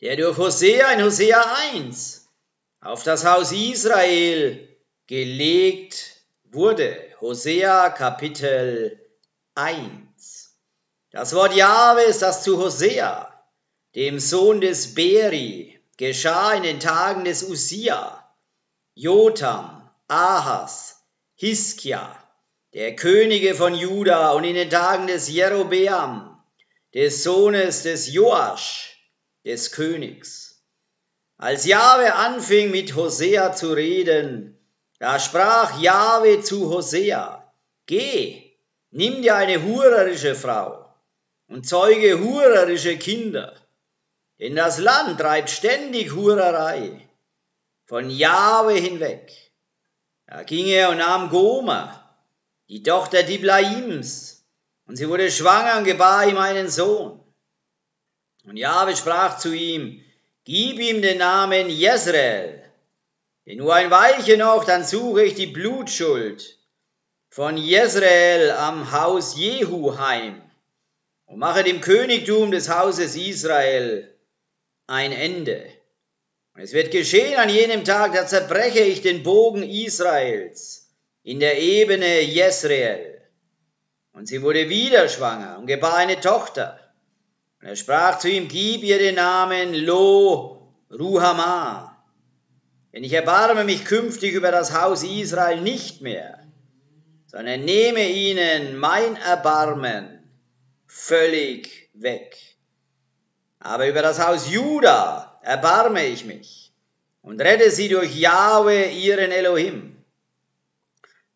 der 0.00 0.16
durch 0.16 0.38
Hosea 0.38 0.92
in 0.92 1.02
Hosea 1.02 1.44
1 1.74 2.28
auf 2.80 3.02
das 3.02 3.24
Haus 3.24 3.50
Israel 3.50 4.68
gelegt 5.08 6.22
wurde. 6.44 6.96
Hosea 7.20 7.90
Kapitel 7.90 9.00
1. 9.56 10.11
Das 11.12 11.34
Wort 11.34 11.54
Jahwes, 11.54 12.20
das 12.20 12.42
zu 12.42 12.56
Hosea, 12.58 13.30
dem 13.94 14.18
Sohn 14.18 14.62
des 14.62 14.94
Beri, 14.94 15.78
geschah 15.98 16.54
in 16.54 16.62
den 16.62 16.80
Tagen 16.80 17.24
des 17.24 17.42
Usia, 17.42 18.26
Jotam, 18.94 19.90
Ahas, 20.08 21.04
Hiskia, 21.34 22.16
der 22.72 22.96
Könige 22.96 23.54
von 23.54 23.74
Juda 23.74 24.30
und 24.30 24.44
in 24.44 24.54
den 24.54 24.70
Tagen 24.70 25.06
des 25.06 25.28
Jerobeam, 25.28 26.42
des 26.94 27.22
Sohnes 27.22 27.82
des 27.82 28.10
Joasch, 28.10 28.96
des 29.44 29.70
Königs. 29.70 30.64
Als 31.36 31.66
Jahwe 31.66 32.14
anfing 32.14 32.70
mit 32.70 32.94
Hosea 32.94 33.52
zu 33.52 33.74
reden, 33.74 34.58
da 34.98 35.18
sprach 35.18 35.78
Jahwe 35.78 36.40
zu 36.40 36.70
Hosea, 36.70 37.52
Geh, 37.84 38.56
nimm 38.92 39.20
dir 39.20 39.36
eine 39.36 39.62
hurerische 39.62 40.34
Frau 40.34 40.81
und 41.52 41.68
zeuge 41.68 42.18
hurerische 42.18 42.96
Kinder. 42.96 43.54
Denn 44.40 44.56
das 44.56 44.78
Land 44.78 45.20
treibt 45.20 45.50
ständig 45.50 46.12
Hurerei 46.12 47.06
von 47.84 48.08
Jahwe 48.08 48.72
hinweg. 48.72 49.30
Da 50.26 50.42
ging 50.44 50.66
er 50.66 50.90
und 50.90 50.98
nahm 50.98 51.28
Goma, 51.28 52.16
die 52.68 52.82
Tochter 52.82 53.22
Diblaims, 53.22 54.44
Und 54.86 54.96
sie 54.96 55.08
wurde 55.08 55.30
schwanger 55.30 55.78
und 55.78 55.84
gebar 55.84 56.26
ihm 56.26 56.38
einen 56.38 56.68
Sohn. 56.68 57.20
Und 58.44 58.56
Jahwe 58.56 58.96
sprach 58.96 59.38
zu 59.38 59.52
ihm, 59.52 60.02
gib 60.44 60.78
ihm 60.80 61.02
den 61.02 61.18
Namen 61.18 61.68
Jezreel, 61.68 62.64
denn 63.46 63.58
nur 63.58 63.74
ein 63.74 63.90
Weilchen 63.90 64.38
noch, 64.38 64.64
dann 64.64 64.84
suche 64.84 65.22
ich 65.24 65.34
die 65.34 65.46
Blutschuld 65.46 66.58
von 67.28 67.56
Jezreel 67.56 68.50
am 68.52 68.90
Haus 68.90 69.36
Jehu 69.36 69.98
heim 69.98 70.41
und 71.32 71.38
mache 71.38 71.64
dem 71.64 71.80
Königtum 71.80 72.50
des 72.50 72.68
Hauses 72.68 73.16
Israel 73.16 74.14
ein 74.86 75.12
Ende. 75.12 75.64
Und 76.54 76.60
es 76.60 76.74
wird 76.74 76.90
geschehen 76.90 77.38
an 77.38 77.48
jenem 77.48 77.84
Tag, 77.84 78.12
da 78.12 78.26
zerbreche 78.26 78.80
ich 78.80 79.00
den 79.00 79.22
Bogen 79.22 79.62
Israels 79.62 80.90
in 81.22 81.40
der 81.40 81.58
Ebene 81.58 82.20
Jezreel. 82.20 83.22
Und 84.12 84.28
sie 84.28 84.42
wurde 84.42 84.68
wieder 84.68 85.08
schwanger 85.08 85.58
und 85.58 85.66
gebar 85.66 85.96
eine 85.96 86.20
Tochter. 86.20 86.78
Und 87.62 87.68
er 87.68 87.76
sprach 87.76 88.18
zu 88.18 88.28
ihm, 88.28 88.48
gib 88.48 88.82
ihr 88.82 88.98
den 88.98 89.14
Namen 89.14 89.72
Lo 89.72 90.74
Ruhama. 90.90 92.04
Denn 92.92 93.04
ich 93.04 93.14
erbarme 93.14 93.64
mich 93.64 93.86
künftig 93.86 94.34
über 94.34 94.50
das 94.50 94.78
Haus 94.78 95.02
Israel 95.02 95.62
nicht 95.62 96.02
mehr, 96.02 96.40
sondern 97.26 97.64
nehme 97.64 98.06
ihnen 98.06 98.76
mein 98.76 99.16
Erbarmen 99.16 100.11
völlig 100.92 101.88
weg. 101.94 102.36
Aber 103.58 103.88
über 103.88 104.02
das 104.02 104.18
Haus 104.18 104.50
Juda 104.50 105.40
erbarme 105.42 106.06
ich 106.06 106.24
mich 106.24 106.72
und 107.22 107.40
rette 107.40 107.70
sie 107.70 107.88
durch 107.88 108.14
Jahwe, 108.14 108.84
ihren 108.90 109.32
Elohim. 109.32 109.96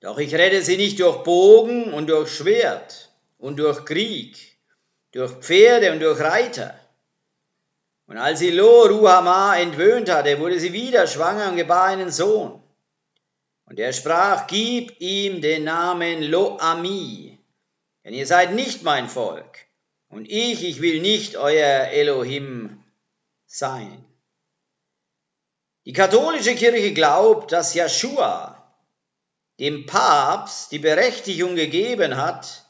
Doch 0.01 0.19
ich 0.19 0.35
rette 0.35 0.63
sie 0.63 0.77
nicht 0.77 1.01
durch 1.01 1.23
Bogen 1.23 1.93
und 1.93 2.09
durch 2.09 2.31
Schwert 2.31 3.11
und 3.39 3.59
durch 3.59 3.85
Krieg, 3.85 4.59
durch 5.13 5.33
Pferde 5.33 5.93
und 5.93 6.01
durch 6.01 6.21
Reiter. 6.21 6.79
Und 8.07 8.19
als 8.19 8.41
sie 8.41 8.51
Lo 8.51 8.83
Ruhama 8.83 9.57
entwöhnt 9.57 10.11
hatte, 10.11 10.39
wurde 10.39 10.61
sie 10.61 10.73
wieder 10.73 11.07
schwanger 11.07 11.51
und 11.51 11.57
gebar 11.57 11.87
einen 11.87 12.11
Sohn. 12.11 12.63
Und 13.65 13.81
er 13.81 13.93
sprach, 13.93 14.47
gib 14.47 15.01
ihm 15.01 15.41
den 15.41 15.65
Namen 15.65 16.23
Lo 16.23 16.57
Ami, 16.59 17.36
denn 18.07 18.15
ihr 18.15 18.27
seid 18.27 18.53
nicht 18.53 18.85
mein 18.85 19.09
Volk, 19.09 19.67
und 20.09 20.31
ich, 20.31 20.65
ich 20.65 20.81
will 20.81 21.01
nicht 21.01 21.37
euer 21.37 21.89
Elohim 21.89 22.85
sein. 23.47 24.05
Die 25.87 25.93
katholische 25.93 26.55
Kirche 26.55 26.95
glaubt, 26.95 27.51
dass 27.51 27.75
Joshua 27.75 28.73
dem 29.59 29.87
Papst 29.87 30.71
die 30.71 30.79
Berechtigung 30.79 31.57
gegeben 31.57 32.17
hat, 32.17 32.67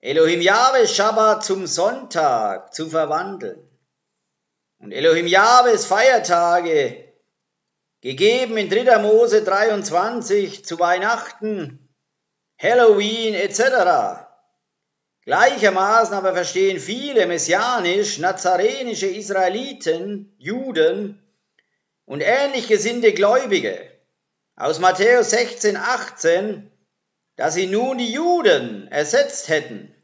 Elohim 0.00 0.40
Jahwe 0.40 0.88
Shabbat 0.88 1.44
zum 1.44 1.66
Sonntag 1.66 2.72
zu 2.72 2.88
verwandeln. 2.88 3.68
Und 4.78 4.92
Elohim 4.92 5.26
Jahwes 5.26 5.84
Feiertage 5.84 7.12
gegeben 8.00 8.56
in 8.56 8.70
3. 8.70 8.98
Mose 9.00 9.44
23 9.44 10.64
zu 10.64 10.78
Weihnachten, 10.78 11.94
Halloween 12.58 13.34
etc. 13.34 14.24
Gleichermaßen 15.24 16.14
aber 16.14 16.34
verstehen 16.34 16.78
viele 16.78 17.26
messianisch-nazarenische 17.26 19.06
Israeliten, 19.06 20.34
Juden 20.38 21.22
und 22.04 22.20
ähnlich 22.20 22.68
gesinnte 22.68 23.14
Gläubige 23.14 23.90
aus 24.54 24.80
Matthäus 24.80 25.30
16, 25.30 25.78
18, 25.78 26.70
dass 27.36 27.54
sie 27.54 27.66
nun 27.66 27.96
die 27.96 28.12
Juden 28.12 28.86
ersetzt 28.88 29.48
hätten, 29.48 29.94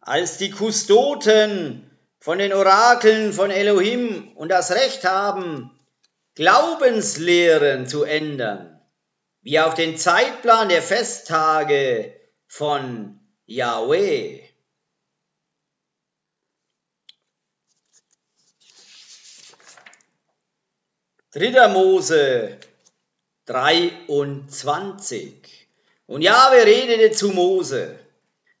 als 0.00 0.38
die 0.38 0.50
Kustoten 0.50 1.90
von 2.20 2.38
den 2.38 2.52
Orakeln 2.52 3.32
von 3.32 3.50
Elohim 3.50 4.36
und 4.36 4.50
das 4.50 4.70
Recht 4.70 5.04
haben, 5.04 5.76
Glaubenslehren 6.36 7.88
zu 7.88 8.04
ändern, 8.04 8.80
wie 9.40 9.58
auch 9.58 9.74
den 9.74 9.98
Zeitplan 9.98 10.68
der 10.68 10.80
Festtage 10.80 12.14
von 12.46 13.18
Yahweh. 13.46 14.40
Dritter 21.32 21.68
Mose 21.68 22.58
23. 23.46 25.68
Und 26.06 26.22
Jahwe 26.22 26.66
redete 26.66 27.12
zu 27.12 27.30
Mose, 27.30 27.98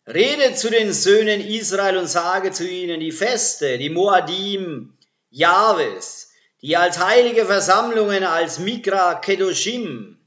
redet 0.06 0.58
zu 0.58 0.70
den 0.70 0.92
Söhnen 0.92 1.40
Israel 1.40 1.98
und 1.98 2.06
sage 2.06 2.50
zu 2.50 2.66
ihnen 2.66 3.00
die 3.00 3.12
Feste, 3.12 3.78
die 3.78 3.90
Moadim 3.90 4.96
Jahwes, 5.28 6.30
die 6.62 6.76
als 6.76 6.98
heilige 6.98 7.44
Versammlungen, 7.44 8.24
als 8.24 8.58
Mikra 8.58 9.16
Kedoshim 9.16 10.18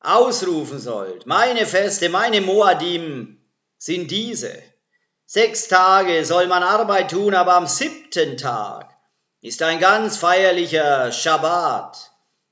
ausrufen 0.00 0.80
sollt. 0.80 1.26
Meine 1.26 1.64
Feste, 1.64 2.08
meine 2.08 2.40
Moadim 2.40 3.37
sind 3.78 4.10
diese. 4.10 4.62
Sechs 5.24 5.68
Tage 5.68 6.24
soll 6.24 6.46
man 6.46 6.62
Arbeit 6.62 7.10
tun, 7.10 7.34
aber 7.34 7.54
am 7.56 7.66
siebten 7.66 8.36
Tag 8.36 8.94
ist 9.40 9.62
ein 9.62 9.78
ganz 9.78 10.16
feierlicher 10.16 11.12
Schabbat, 11.12 12.10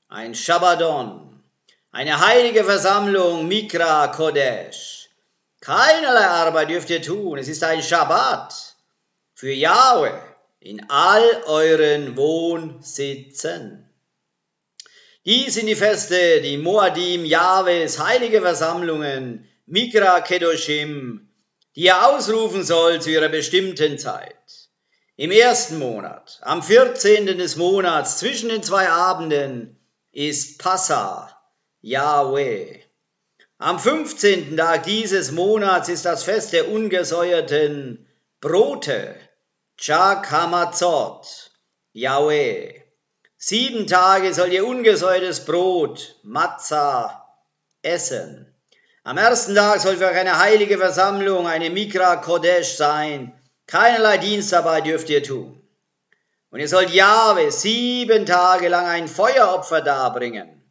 ein 0.09 0.35
Schabbadon, 0.35 1.43
eine 1.91 2.25
heilige 2.25 2.63
Versammlung, 2.63 3.47
Mikra 3.47 4.07
Kodesh. 4.07 5.09
Keinerlei 5.59 6.27
Arbeit 6.27 6.69
dürft 6.69 6.89
ihr 6.89 7.01
tun, 7.01 7.37
es 7.37 7.47
ist 7.47 7.63
ein 7.63 7.81
Schabbat 7.81 8.75
für 9.33 9.51
Yahweh 9.51 10.19
in 10.59 10.89
all 10.89 11.43
euren 11.45 12.15
Wohnsitzen. 12.15 13.89
Dies 15.25 15.55
sind 15.55 15.67
die 15.67 15.75
Feste, 15.75 16.41
die 16.41 16.57
Moadim 16.57 17.25
Jahwes 17.25 17.99
heilige 17.99 18.41
Versammlungen, 18.41 19.46
Mikra 19.69 20.21
Kedoshim, 20.21 21.27
die 21.75 21.87
er 21.87 22.07
ausrufen 22.07 22.63
soll 22.63 23.01
zu 23.01 23.11
ihrer 23.11 23.27
bestimmten 23.27 23.99
Zeit. 23.99 24.69
Im 25.17 25.29
ersten 25.29 25.77
Monat, 25.77 26.39
am 26.41 26.63
14. 26.63 27.25
des 27.25 27.57
Monats 27.57 28.17
zwischen 28.17 28.47
den 28.47 28.63
zwei 28.63 28.87
Abenden, 28.87 29.77
ist 30.13 30.57
Passa, 30.59 31.37
Yahweh. 31.81 32.79
Am 33.57 33.77
15. 33.77 34.55
Tag 34.55 34.83
dieses 34.83 35.33
Monats 35.33 35.89
ist 35.89 36.05
das 36.05 36.23
Fest 36.23 36.53
der 36.53 36.71
ungesäuerten 36.71 38.07
Brote, 38.39 39.17
Chak 39.75 40.31
Hamatzot, 40.31 41.51
Yahweh. 41.91 42.83
Sieben 43.35 43.85
Tage 43.85 44.33
soll 44.33 44.53
ihr 44.53 44.65
ungesäuertes 44.65 45.43
Brot, 45.43 46.15
Matzah, 46.23 47.27
essen. 47.81 48.53
Am 49.07 49.17
ersten 49.17 49.55
Tag 49.55 49.79
soll 49.79 49.95
für 49.95 50.07
euch 50.07 50.17
eine 50.17 50.37
heilige 50.37 50.77
Versammlung, 50.77 51.47
eine 51.47 51.69
Mikra 51.69 52.17
Kodesh 52.17 52.75
sein. 52.75 53.31
Keinerlei 53.65 54.17
Dienstarbeit 54.17 54.85
dürft 54.85 55.09
ihr 55.09 55.23
tun. 55.23 55.65
Und 56.49 56.59
ihr 56.59 56.67
sollt 56.67 56.89
Jahwe 56.89 57.49
sieben 57.49 58.25
Tage 58.25 58.67
lang 58.67 58.85
ein 58.85 59.07
Feueropfer 59.07 59.79
darbringen. 59.79 60.61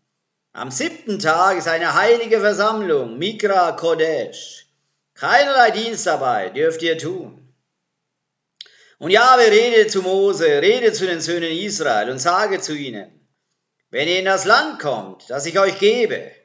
Am 0.52 0.70
siebten 0.70 1.18
Tag 1.18 1.56
ist 1.56 1.66
eine 1.66 1.94
heilige 1.94 2.40
Versammlung, 2.40 3.16
Mikra 3.16 3.72
Kodesh. 3.72 4.66
Keinerlei 5.14 5.70
Dienstarbeit 5.70 6.54
dürft 6.54 6.82
ihr 6.82 6.98
tun. 6.98 7.54
Und 8.98 9.12
Jahwe 9.12 9.50
redet 9.50 9.90
zu 9.90 10.02
Mose, 10.02 10.60
redet 10.60 10.94
zu 10.94 11.06
den 11.06 11.22
Söhnen 11.22 11.52
Israel 11.52 12.10
und 12.10 12.18
sage 12.18 12.60
zu 12.60 12.76
ihnen, 12.76 13.26
wenn 13.88 14.08
ihr 14.08 14.18
in 14.18 14.26
das 14.26 14.44
Land 14.44 14.78
kommt, 14.78 15.30
das 15.30 15.46
ich 15.46 15.58
euch 15.58 15.78
gebe, 15.78 16.35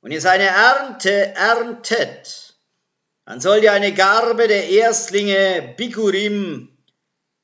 und 0.00 0.10
ihr 0.10 0.20
seine 0.20 0.46
Ernte 0.46 1.34
erntet, 1.34 2.54
dann 3.26 3.40
sollt 3.40 3.62
ihr 3.62 3.72
eine 3.72 3.92
Garbe 3.92 4.48
der 4.48 4.68
Erstlinge 4.68 5.74
Bikurim 5.76 6.76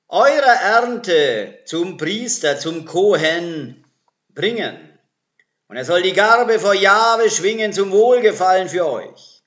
eurer 0.09 0.61
Ernte 0.62 1.61
zum 1.64 1.97
Priester, 1.97 2.59
zum 2.59 2.85
Kohen 2.85 3.85
bringen. 4.31 4.99
Und 5.69 5.77
er 5.77 5.85
soll 5.85 6.03
die 6.03 6.12
Garbe 6.12 6.61
vor 6.61 6.75
Jahwe 6.75 7.31
schwingen 7.31 7.73
zum 7.73 7.90
Wohlgefallen 7.90 8.69
für 8.69 8.87
euch. 8.87 9.42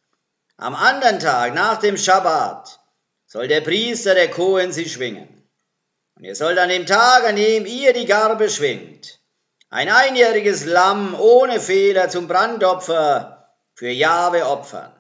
Am 0.58 0.76
anderen 0.76 1.20
Tag, 1.20 1.54
nach 1.54 1.80
dem 1.80 1.96
Schabbat, 1.98 2.80
soll 3.26 3.48
der 3.48 3.62
Priester, 3.62 4.16
der 4.16 4.30
Kohen, 4.30 4.74
sie 4.74 4.90
schwingen. 4.90 5.50
Und 6.16 6.26
ihr 6.26 6.36
sollt 6.36 6.58
an 6.58 6.68
dem 6.68 6.86
Tag, 6.86 7.24
an 7.24 7.38
dem 7.38 7.66
ihr 7.66 7.94
die 7.94 8.06
Garbe 8.06 8.50
schwingt, 8.50 9.19
ein 9.70 9.90
einjähriges 9.90 10.66
Lamm 10.66 11.16
ohne 11.20 11.60
Fehler 11.60 12.10
zum 12.10 12.28
Brandopfer 12.28 13.54
für 13.74 13.90
Jahwe 13.90 14.46
opfern. 14.46 14.94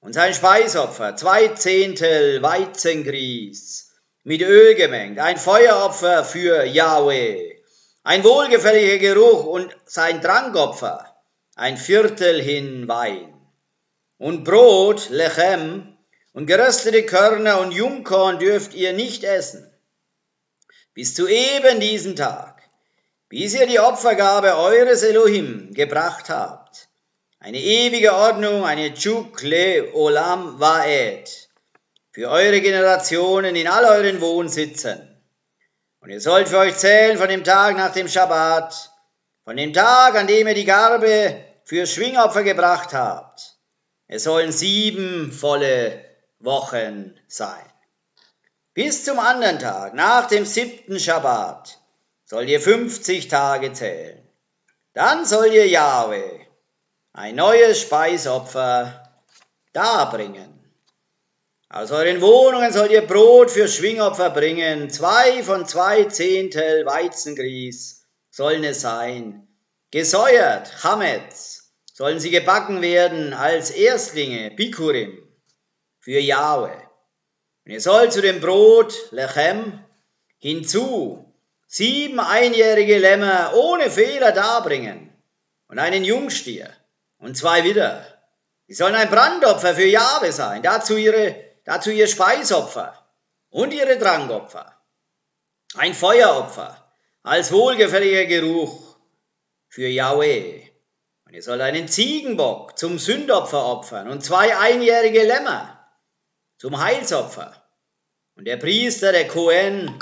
Und 0.00 0.12
sein 0.12 0.32
Speisopfer, 0.32 1.16
zwei 1.16 1.48
Zehntel 1.48 2.40
Weizengrieß 2.42 3.92
mit 4.22 4.42
Öl 4.42 4.74
gemengt, 4.74 5.18
ein 5.18 5.36
Feueropfer 5.36 6.24
für 6.24 6.64
Jahwe, 6.64 7.56
ein 8.04 8.22
wohlgefälliger 8.22 8.98
Geruch 8.98 9.44
und 9.46 9.76
sein 9.84 10.22
Trankopfer, 10.22 11.16
ein 11.56 11.76
Viertel 11.76 12.40
hin 12.40 12.86
Wein. 12.88 13.32
und 14.18 14.44
Brot, 14.44 15.10
Lechem, 15.10 15.96
und 16.32 16.46
geröstete 16.46 17.04
Körner 17.04 17.60
und 17.60 17.72
Jungkorn 17.72 18.38
dürft 18.38 18.74
ihr 18.74 18.92
nicht 18.92 19.24
essen. 19.24 19.70
Bis 20.94 21.14
zu 21.14 21.26
eben 21.28 21.80
diesem 21.80 22.14
Tag, 22.14 22.55
bis 23.28 23.54
ihr 23.54 23.66
die 23.66 23.80
Opfergabe 23.80 24.56
eures 24.56 25.02
Elohim 25.02 25.74
gebracht 25.74 26.30
habt. 26.30 26.88
Eine 27.40 27.58
ewige 27.58 28.14
Ordnung, 28.14 28.64
eine 28.64 28.94
Chukle 28.94 29.92
Olam 29.94 30.58
Vaed, 30.60 31.48
für 32.10 32.30
eure 32.30 32.60
Generationen 32.60 33.56
in 33.56 33.68
all 33.68 33.84
euren 33.84 34.20
Wohnsitzen. 34.20 35.22
Und 36.00 36.10
ihr 36.10 36.20
sollt 36.20 36.48
für 36.48 36.58
euch 36.58 36.76
zählen 36.76 37.18
von 37.18 37.28
dem 37.28 37.44
Tag 37.44 37.76
nach 37.76 37.92
dem 37.92 38.08
Schabbat, 38.08 38.92
von 39.44 39.56
dem 39.56 39.72
Tag, 39.72 40.14
an 40.14 40.26
dem 40.26 40.46
ihr 40.46 40.54
die 40.54 40.64
Garbe 40.64 41.44
für 41.64 41.86
Schwingopfer 41.86 42.42
gebracht 42.42 42.94
habt. 42.94 43.56
Es 44.06 44.22
sollen 44.22 44.52
sieben 44.52 45.32
volle 45.32 46.04
Wochen 46.38 47.14
sein. 47.26 47.72
Bis 48.72 49.04
zum 49.04 49.18
anderen 49.18 49.58
Tag, 49.58 49.94
nach 49.94 50.28
dem 50.28 50.44
siebten 50.44 51.00
Schabbat, 51.00 51.78
sollt 52.26 52.48
ihr 52.48 52.60
50 52.60 53.28
Tage 53.28 53.72
zählen. 53.72 54.20
Dann 54.92 55.24
soll 55.24 55.52
ihr 55.52 55.68
Jahwe 55.68 56.40
ein 57.12 57.36
neues 57.36 57.80
Speisopfer 57.80 59.10
darbringen. 59.72 60.52
Aus 61.68 61.90
euren 61.90 62.20
Wohnungen 62.20 62.72
sollt 62.72 62.90
ihr 62.90 63.06
Brot 63.06 63.50
für 63.50 63.68
Schwingopfer 63.68 64.30
bringen, 64.30 64.90
zwei 64.90 65.42
von 65.42 65.66
zwei 65.66 66.04
Zehntel 66.04 66.84
Weizengrieß 66.84 68.04
sollen 68.30 68.64
es 68.64 68.80
sein. 68.80 69.48
Gesäuert, 69.90 70.68
Chametz, 70.80 71.72
sollen 71.92 72.20
sie 72.20 72.30
gebacken 72.30 72.82
werden 72.82 73.32
als 73.32 73.70
Erstlinge, 73.70 74.50
Bikurim, 74.50 75.26
für 76.00 76.18
Jahwe. 76.18 76.72
Und 77.64 77.72
ihr 77.72 77.80
sollt 77.80 78.12
zu 78.12 78.20
dem 78.20 78.40
Brot, 78.40 79.10
Lechem, 79.10 79.84
hinzu 80.38 81.25
sieben 81.66 82.20
einjährige 82.20 82.98
Lämmer 82.98 83.52
ohne 83.54 83.90
Fehler 83.90 84.32
darbringen. 84.32 85.12
Und 85.68 85.78
einen 85.78 86.04
Jungstier. 86.04 86.72
Und 87.18 87.36
zwei 87.36 87.64
Widder. 87.64 88.06
Die 88.68 88.74
sollen 88.74 88.94
ein 88.94 89.10
Brandopfer 89.10 89.74
für 89.74 89.86
Jahwe 89.86 90.32
sein, 90.32 90.62
dazu 90.62 90.96
ihre 90.96 91.46
dazu 91.66 91.90
ihr 91.90 92.06
Speisopfer. 92.06 92.96
Und 93.50 93.72
ihre 93.72 93.98
Drangopfer, 93.98 94.74
ein 95.76 95.94
Feueropfer. 95.94 96.82
Als 97.22 97.50
wohlgefälliger 97.50 98.26
Geruch 98.26 98.96
für 99.68 99.88
Yahweh. 99.88 100.62
Und 101.24 101.34
ihr 101.34 101.42
sollt 101.42 101.60
einen 101.60 101.88
Ziegenbock 101.88 102.78
zum 102.78 103.00
Sündopfer 103.00 103.66
opfern. 103.66 104.08
Und 104.08 104.24
zwei 104.24 104.56
einjährige 104.56 105.24
Lämmer 105.24 105.84
zum 106.56 106.80
Heilsopfer. 106.80 107.52
Und 108.36 108.44
der 108.44 108.58
Priester, 108.58 109.10
der 109.10 109.26
Kohen, 109.26 109.98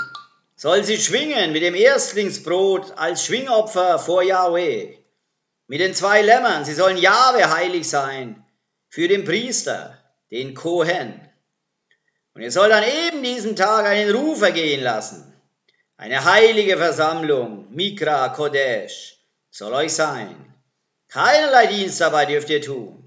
soll 0.55 0.83
sie 0.83 0.97
schwingen 0.97 1.51
mit 1.51 1.63
dem 1.63 1.75
Erstlingsbrot 1.75 2.97
als 2.97 3.25
Schwingopfer 3.25 3.99
vor 3.99 4.23
Yahweh. 4.23 4.97
Mit 5.67 5.79
den 5.81 5.93
zwei 5.93 6.21
Lämmern, 6.21 6.63
sie 6.63 6.73
sollen 6.73 6.97
Jahwe 6.97 7.53
heilig 7.53 7.89
sein 7.89 8.45
für 8.87 9.07
den 9.07 9.25
Priester, 9.25 9.97
den 10.31 10.53
Kohen. 10.53 11.19
Und 12.33 12.41
ihr 12.41 12.51
sollt 12.51 12.71
an 12.71 12.83
eben 12.83 13.23
diesem 13.23 13.55
Tag 13.55 13.85
einen 13.85 14.15
Ruf 14.15 14.41
ergehen 14.41 14.83
lassen. 14.83 15.33
Eine 15.97 16.23
heilige 16.25 16.77
Versammlung, 16.77 17.67
Mikra 17.71 18.29
Kodesh, 18.29 19.17
soll 19.49 19.73
euch 19.73 19.93
sein. 19.93 20.53
Keinerlei 21.07 21.67
Dienst 21.67 22.01
dabei 22.01 22.25
dürft 22.25 22.49
ihr 22.49 22.61
tun. 22.61 23.01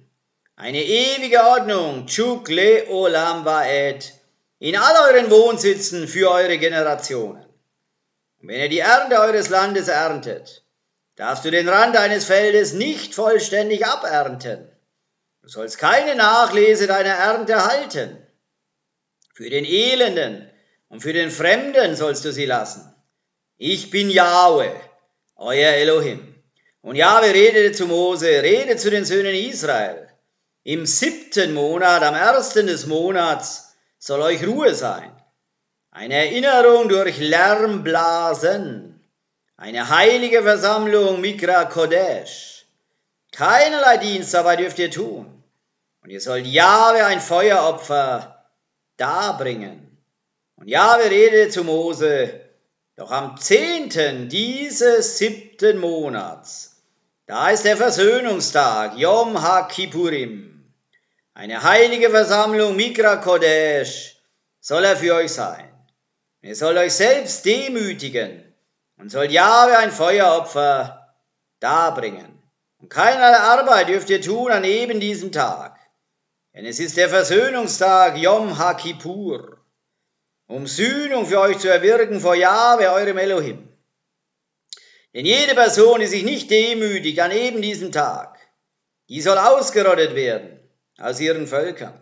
Eine 0.56 0.82
ewige 0.82 1.44
Ordnung, 1.44 2.06
Chuk 2.06 2.48
Le 2.48 2.88
Olam 2.88 3.44
Vaed, 3.44 4.17
in 4.59 4.77
all 4.77 5.14
euren 5.14 5.31
Wohnsitzen 5.31 6.09
für 6.09 6.31
eure 6.31 6.59
Generationen. 6.59 7.44
Und 8.40 8.49
wenn 8.49 8.61
ihr 8.61 8.68
die 8.68 8.81
Ernte 8.81 9.18
eures 9.21 9.49
Landes 9.49 9.88
erntet, 9.88 10.64
darfst 11.16 11.44
du 11.44 11.51
den 11.51 11.68
Rand 11.68 11.97
eines 11.97 12.25
Feldes 12.25 12.73
nicht 12.73 13.14
vollständig 13.14 13.87
abernten. 13.87 14.71
Du 15.42 15.49
sollst 15.49 15.79
keine 15.79 16.14
Nachlese 16.14 16.87
deiner 16.87 17.14
Ernte 17.14 17.66
halten. 17.66 18.16
Für 19.35 19.51
den 19.51 19.64
Elenden 19.64 20.51
und 20.88 21.01
für 21.01 21.12
den 21.12 21.31
Fremden 21.31 21.97
sollst 21.97 22.25
du 22.25 22.33
sie 22.33 22.47
lassen. 22.47 22.94
Ich 23.57 23.90
bin 23.90 24.11
Jahwe, 24.11 24.73
euer 25.37 25.73
Elohim. 25.73 26.35
Und 26.81 26.97
Jahwe 26.97 27.35
redete 27.35 27.73
zu 27.73 27.87
Mose, 27.87 28.42
rede 28.42 28.77
zu 28.77 28.90
den 28.90 29.05
Söhnen 29.05 29.35
Israel. 29.35 30.09
Im 30.62 30.87
siebten 30.87 31.55
Monat, 31.55 32.03
am 32.03 32.14
ersten 32.14 32.66
des 32.66 32.87
Monats, 32.87 33.67
soll 33.98 34.22
euch 34.22 34.46
Ruhe 34.46 34.74
sein. 34.74 35.12
Eine 35.90 36.14
Erinnerung 36.14 36.88
durch 36.88 37.18
Lärmblasen. 37.18 39.00
Eine 39.56 39.88
heilige 39.88 40.42
Versammlung 40.42 41.20
Mikra 41.20 41.64
Kodesh. 41.64 42.66
Keinerlei 43.32 43.96
Dienst 43.96 44.34
dabei 44.34 44.56
dürft 44.56 44.78
ihr 44.78 44.90
tun. 44.90 45.42
Und 46.02 46.11
ihr 46.11 46.20
sollt 46.20 46.46
Jahwe 46.46 47.04
ein 47.04 47.20
Feueropfer 47.20 48.44
darbringen. 48.96 49.88
Und 50.56 50.68
Jahwe 50.68 51.11
redete 51.11 51.50
zu 51.50 51.64
Mose, 51.64 52.40
doch 52.96 53.11
am 53.11 53.37
zehnten 53.37 54.28
dieses 54.28 55.18
siebten 55.18 55.78
Monats, 55.78 56.82
da 57.26 57.50
ist 57.50 57.64
der 57.64 57.76
Versöhnungstag, 57.76 58.96
Yom 58.96 59.40
HaKippurim, 59.40 60.47
eine 61.38 61.62
heilige 61.62 62.11
Versammlung 62.11 62.74
Mikra 62.74 63.14
Kodesh, 63.18 64.16
soll 64.59 64.83
er 64.83 64.96
für 64.96 65.14
euch 65.14 65.31
sein. 65.31 65.72
Ihr 66.42 66.57
sollt 66.57 66.77
euch 66.77 66.94
selbst 66.94 67.44
demütigen 67.44 68.42
und 68.96 69.12
soll 69.12 69.31
Jahwe 69.31 69.79
ein 69.79 69.92
Feueropfer 69.92 71.14
darbringen. 71.61 72.42
Und 72.81 72.88
keinerlei 72.88 73.37
Arbeit 73.37 73.88
dürft 73.88 74.11
ihr 74.11 74.20
tun 74.20 74.51
an 74.51 74.64
eben 74.64 74.98
diesem 74.98 75.31
Tag. 75.31 75.79
Denn 76.55 76.66
es 76.66 76.81
ist 76.81 76.96
der 76.96 77.09
Versöhnungstag 77.09 78.18
Yom 78.18 78.59
HaKippur, 78.59 79.59
um 80.48 80.66
Sühnung 80.66 81.24
für 81.24 81.38
euch 81.38 81.59
zu 81.59 81.68
erwirken 81.68 82.18
vor 82.18 82.35
Jahwe, 82.35 82.90
eurem 82.90 83.16
Elohim. 83.16 83.68
Denn 85.14 85.24
jede 85.24 85.55
Person, 85.55 86.01
die 86.01 86.09
sich 86.09 86.24
nicht 86.24 86.51
demütigt 86.51 87.20
an 87.20 87.31
eben 87.31 87.62
diesem 87.62 87.92
Tag, 87.92 88.40
die 89.09 89.20
soll 89.20 89.38
ausgerottet 89.38 90.16
werden 90.16 90.58
aus 90.98 91.20
ihren 91.20 91.46
Völkern. 91.46 91.98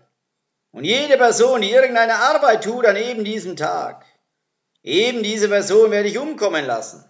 Und 0.72 0.84
jede 0.84 1.16
Person, 1.16 1.62
die 1.62 1.70
irgendeine 1.70 2.16
Arbeit 2.16 2.64
tut 2.64 2.86
an 2.86 2.96
eben 2.96 3.24
diesem 3.24 3.56
Tag, 3.56 4.04
eben 4.82 5.22
diese 5.22 5.48
Person 5.48 5.90
werde 5.90 6.08
ich 6.08 6.18
umkommen 6.18 6.66
lassen 6.66 7.04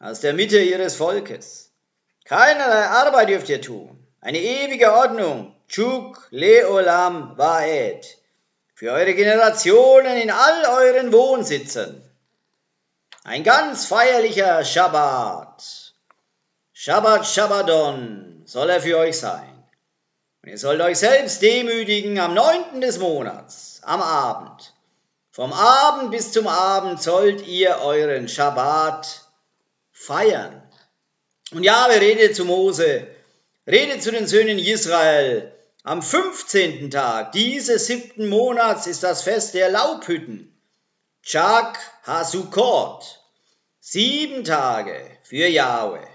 aus 0.00 0.20
der 0.20 0.34
Mitte 0.34 0.58
ihres 0.58 0.96
Volkes. 0.96 1.72
Keinerlei 2.24 2.86
Arbeit 2.86 3.28
dürft 3.28 3.48
ihr 3.48 3.60
tun. 3.60 4.06
Eine 4.20 4.38
ewige 4.38 4.92
Ordnung 4.92 5.54
Chuk 5.68 6.26
Leolam 6.30 7.36
Vaed, 7.36 8.04
für 8.74 8.92
eure 8.92 9.14
Generationen 9.14 10.16
in 10.16 10.30
all 10.30 10.64
euren 10.66 11.12
Wohnsitzen. 11.12 12.02
Ein 13.24 13.44
ganz 13.44 13.86
feierlicher 13.86 14.64
Schabbat. 14.64 15.94
Shabbat 16.72 17.26
Shabbadon 17.26 18.42
soll 18.44 18.70
er 18.70 18.80
für 18.80 18.98
euch 18.98 19.18
sein. 19.18 19.53
Und 20.44 20.50
ihr 20.50 20.58
sollt 20.58 20.82
euch 20.82 20.98
selbst 20.98 21.40
demütigen 21.40 22.18
am 22.18 22.34
neunten 22.34 22.82
des 22.82 22.98
Monats, 22.98 23.80
am 23.82 24.02
Abend. 24.02 24.74
Vom 25.30 25.54
Abend 25.54 26.10
bis 26.10 26.32
zum 26.32 26.48
Abend 26.48 27.02
sollt 27.02 27.46
ihr 27.46 27.78
euren 27.78 28.28
Schabbat 28.28 29.22
feiern. 29.90 30.62
Und 31.52 31.62
ja, 31.62 31.86
wir 31.88 31.98
reden 31.98 32.34
zu 32.34 32.44
Mose, 32.44 33.06
redet 33.66 34.02
zu 34.02 34.12
den 34.12 34.26
Söhnen 34.26 34.58
Israel, 34.58 35.50
am 35.82 36.02
15. 36.02 36.90
Tag 36.90 37.32
dieses 37.32 37.86
siebten 37.86 38.28
Monats 38.28 38.86
ist 38.86 39.02
das 39.02 39.22
Fest 39.22 39.54
der 39.54 39.70
Laubhütten. 39.70 40.54
Chak 41.22 41.78
Hasukot. 42.02 43.18
Sieben 43.80 44.44
Tage 44.44 45.00
für 45.22 45.46
Yahweh. 45.46 46.06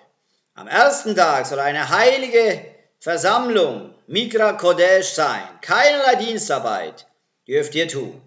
Am 0.53 0.67
ersten 0.67 1.15
Tag 1.15 1.47
soll 1.47 1.59
eine 1.59 1.89
heilige 1.89 2.63
Versammlung, 2.99 3.95
Mikra 4.11 4.53
Kodesh, 4.53 5.13
sein. 5.13 5.47
Keinerlei 5.61 6.15
Dienstarbeit 6.15 7.05
dürft 7.47 7.75
ihr 7.75 7.87
tun. 7.87 8.19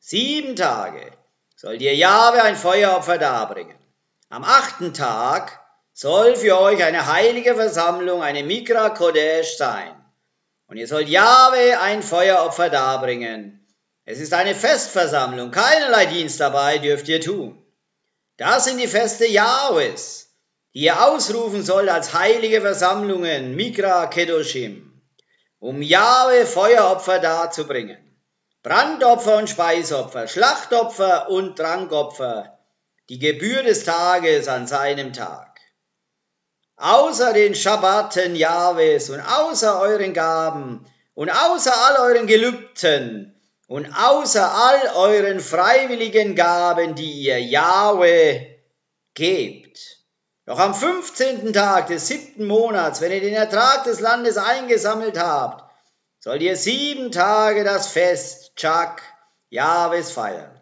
Sieben 0.00 0.56
Tage 0.56 1.12
soll 1.54 1.78
dir 1.78 1.94
Jahwe 1.94 2.42
ein 2.42 2.56
Feueropfer 2.56 3.18
darbringen. 3.18 3.78
Am 4.30 4.42
achten 4.42 4.94
Tag 4.94 5.60
soll 5.92 6.34
für 6.34 6.58
euch 6.58 6.82
eine 6.82 7.06
heilige 7.06 7.54
Versammlung, 7.54 8.20
eine 8.20 8.42
Mikra 8.42 8.90
Kodesh 8.90 9.56
sein. 9.56 9.94
Und 10.66 10.76
ihr 10.76 10.88
sollt 10.88 11.08
Jahwe 11.08 11.78
ein 11.82 12.02
Feueropfer 12.02 12.68
darbringen. 12.68 13.64
Es 14.06 14.18
ist 14.18 14.34
eine 14.34 14.56
Festversammlung, 14.56 15.52
keinerlei 15.52 16.06
Dienst 16.06 16.40
dabei 16.40 16.78
dürft 16.78 17.06
ihr 17.06 17.20
tun. 17.20 17.64
Das 18.38 18.64
sind 18.64 18.78
die 18.78 18.88
Feste 18.88 19.28
Jahwes, 19.28 20.30
die 20.74 20.80
ihr 20.80 21.00
ausrufen 21.00 21.62
sollt 21.62 21.90
als 21.90 22.12
heilige 22.12 22.60
Versammlungen, 22.60 23.54
Mikra 23.54 24.08
Kedoshim. 24.08 24.87
Um 25.60 25.82
Jahwe 25.82 26.46
Feueropfer 26.46 27.18
darzubringen. 27.18 27.98
Brandopfer 28.62 29.36
und 29.38 29.48
Speisopfer, 29.48 30.28
Schlachtopfer 30.28 31.30
und 31.30 31.56
Trankopfer, 31.56 32.58
die 33.08 33.18
Gebühr 33.18 33.62
des 33.62 33.84
Tages 33.84 34.48
an 34.48 34.66
seinem 34.66 35.12
Tag. 35.12 35.60
Außer 36.76 37.32
den 37.32 37.54
Schabbaten 37.54 38.36
Jahwes 38.36 39.10
und 39.10 39.20
außer 39.20 39.80
euren 39.80 40.12
Gaben 40.12 40.86
und 41.14 41.30
außer 41.30 41.72
all 41.72 42.10
euren 42.10 42.26
Gelübden 42.26 43.34
und 43.66 43.86
außer 43.92 44.52
all 44.52 44.96
euren 44.96 45.40
freiwilligen 45.40 46.34
Gaben, 46.34 46.94
die 46.94 47.22
ihr 47.22 47.40
Jahwe 47.40 48.46
gebt. 49.14 49.97
Doch 50.48 50.58
am 50.58 50.74
15. 50.74 51.52
Tag 51.52 51.88
des 51.88 52.06
siebten 52.06 52.46
Monats, 52.46 53.02
wenn 53.02 53.12
ihr 53.12 53.20
den 53.20 53.34
Ertrag 53.34 53.84
des 53.84 54.00
Landes 54.00 54.38
eingesammelt 54.38 55.18
habt, 55.18 55.70
sollt 56.20 56.40
ihr 56.40 56.56
sieben 56.56 57.12
Tage 57.12 57.64
das 57.64 57.88
Fest 57.88 58.52
Chak 58.56 59.02
Jahwes 59.50 60.10
feiern. 60.10 60.58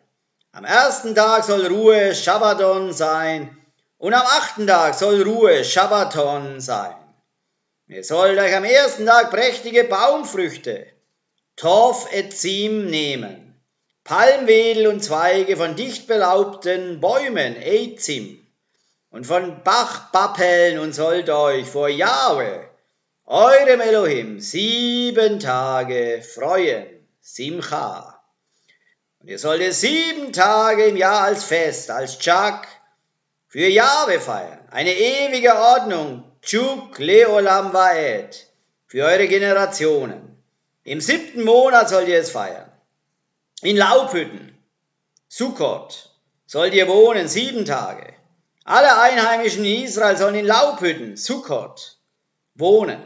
Am 0.51 0.65
ersten 0.65 1.15
Tag 1.15 1.45
soll 1.45 1.69
Ruhe 1.69 2.17
Shabbaton 2.17 2.93
sein 2.93 3.57
und 3.97 4.13
am 4.13 4.27
achten 4.27 4.67
Tag 4.67 4.97
soll 4.97 5.23
Ruhe 5.23 5.65
Shabbaton 5.65 6.61
sein. 6.61 6.97
Ihr 7.87 8.03
sollt 8.03 8.41
euch 8.41 8.57
am 8.57 8.65
ersten 8.65 9.07
Tag 9.07 9.31
prächtige 9.31 9.85
Baumfrüchte, 9.85 10.85
Torf 11.55 12.13
et 12.13 12.37
Zim 12.37 12.87
nehmen, 12.87 13.55
Palmwedel 14.03 14.89
und 14.89 15.05
Zweige 15.05 15.57
von 15.57 15.77
dicht 15.77 16.09
belaubten 16.09 17.01
Bäumen, 17.01 17.55
Ezim, 17.63 18.46
und 19.17 19.27
von 19.27 19.63
Bachpappeln 19.63 20.79
und 20.79 20.93
sollt 20.93 21.31
euch 21.31 21.67
vor 21.67 21.89
Jahwe, 21.89 22.69
eurem 23.25 23.81
Elohim, 23.81 24.41
sieben 24.41 25.41
Tage 25.41 26.23
freuen. 26.23 26.87
Simcha. 27.23 28.23
Und 29.19 29.29
ihr 29.29 29.39
sollt 29.39 29.73
sieben 29.73 30.35
Tage 30.35 30.85
im 30.85 30.99
Jahr 30.99 31.23
als 31.23 31.45
Fest, 31.45 31.91
als 31.91 32.19
Chak, 32.19 32.69
für 33.49 33.67
Jahwe 33.67 34.21
feiern. 34.21 34.61
Eine 34.71 34.93
ewige 34.93 35.57
Ordnung, 35.57 36.31
Chuk 36.43 36.99
Leolam 36.99 37.73
Vaed, 37.73 38.47
für 38.87 39.03
eure 39.07 39.29
Generationen. 39.29 40.43
Im 40.85 41.01
siebten 41.01 41.43
Monat 41.43 41.89
sollt 41.89 42.09
ihr 42.09 42.19
es 42.19 42.33
feiern. 42.33 42.71
In 43.63 43.79
Laubhütten, 43.79 44.63
Sukkot, 45.27 46.11
sollt 46.45 46.75
ihr 46.75 46.87
wohnen 46.87 47.29
sieben 47.29 47.65
Tage. 47.65 48.16
Alle 48.69 48.99
Einheimischen 48.99 49.65
in 49.65 49.85
Israel 49.85 50.17
sollen 50.17 50.35
in 50.35 50.45
Laubhütten, 50.45 51.17
Sukkot, 51.17 51.99
wohnen, 52.57 53.01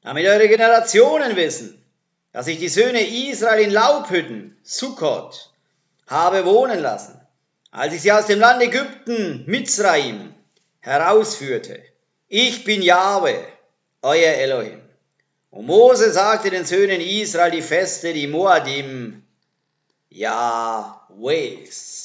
damit 0.00 0.26
eure 0.26 0.48
Generationen 0.48 1.36
wissen, 1.36 1.84
dass 2.32 2.46
ich 2.46 2.58
die 2.58 2.70
Söhne 2.70 3.06
Israel 3.06 3.62
in 3.62 3.70
Laubhütten, 3.70 4.56
Sukkot, 4.62 5.50
habe 6.06 6.46
wohnen 6.46 6.80
lassen, 6.80 7.20
als 7.70 7.92
ich 7.92 8.00
sie 8.00 8.12
aus 8.12 8.24
dem 8.24 8.38
Land 8.40 8.62
Ägypten, 8.62 9.44
Mitzraim, 9.46 10.34
herausführte. 10.80 11.82
Ich 12.28 12.64
bin 12.64 12.80
Jahwe, 12.80 13.46
euer 14.00 14.32
Elohim. 14.32 14.80
Und 15.50 15.66
Mose 15.66 16.12
sagte 16.12 16.48
den 16.48 16.64
Söhnen 16.64 17.02
Israel 17.02 17.50
die 17.50 17.60
Feste, 17.60 18.14
die 18.14 18.26
Moadim, 18.26 19.22
Jahwes. 20.08 22.03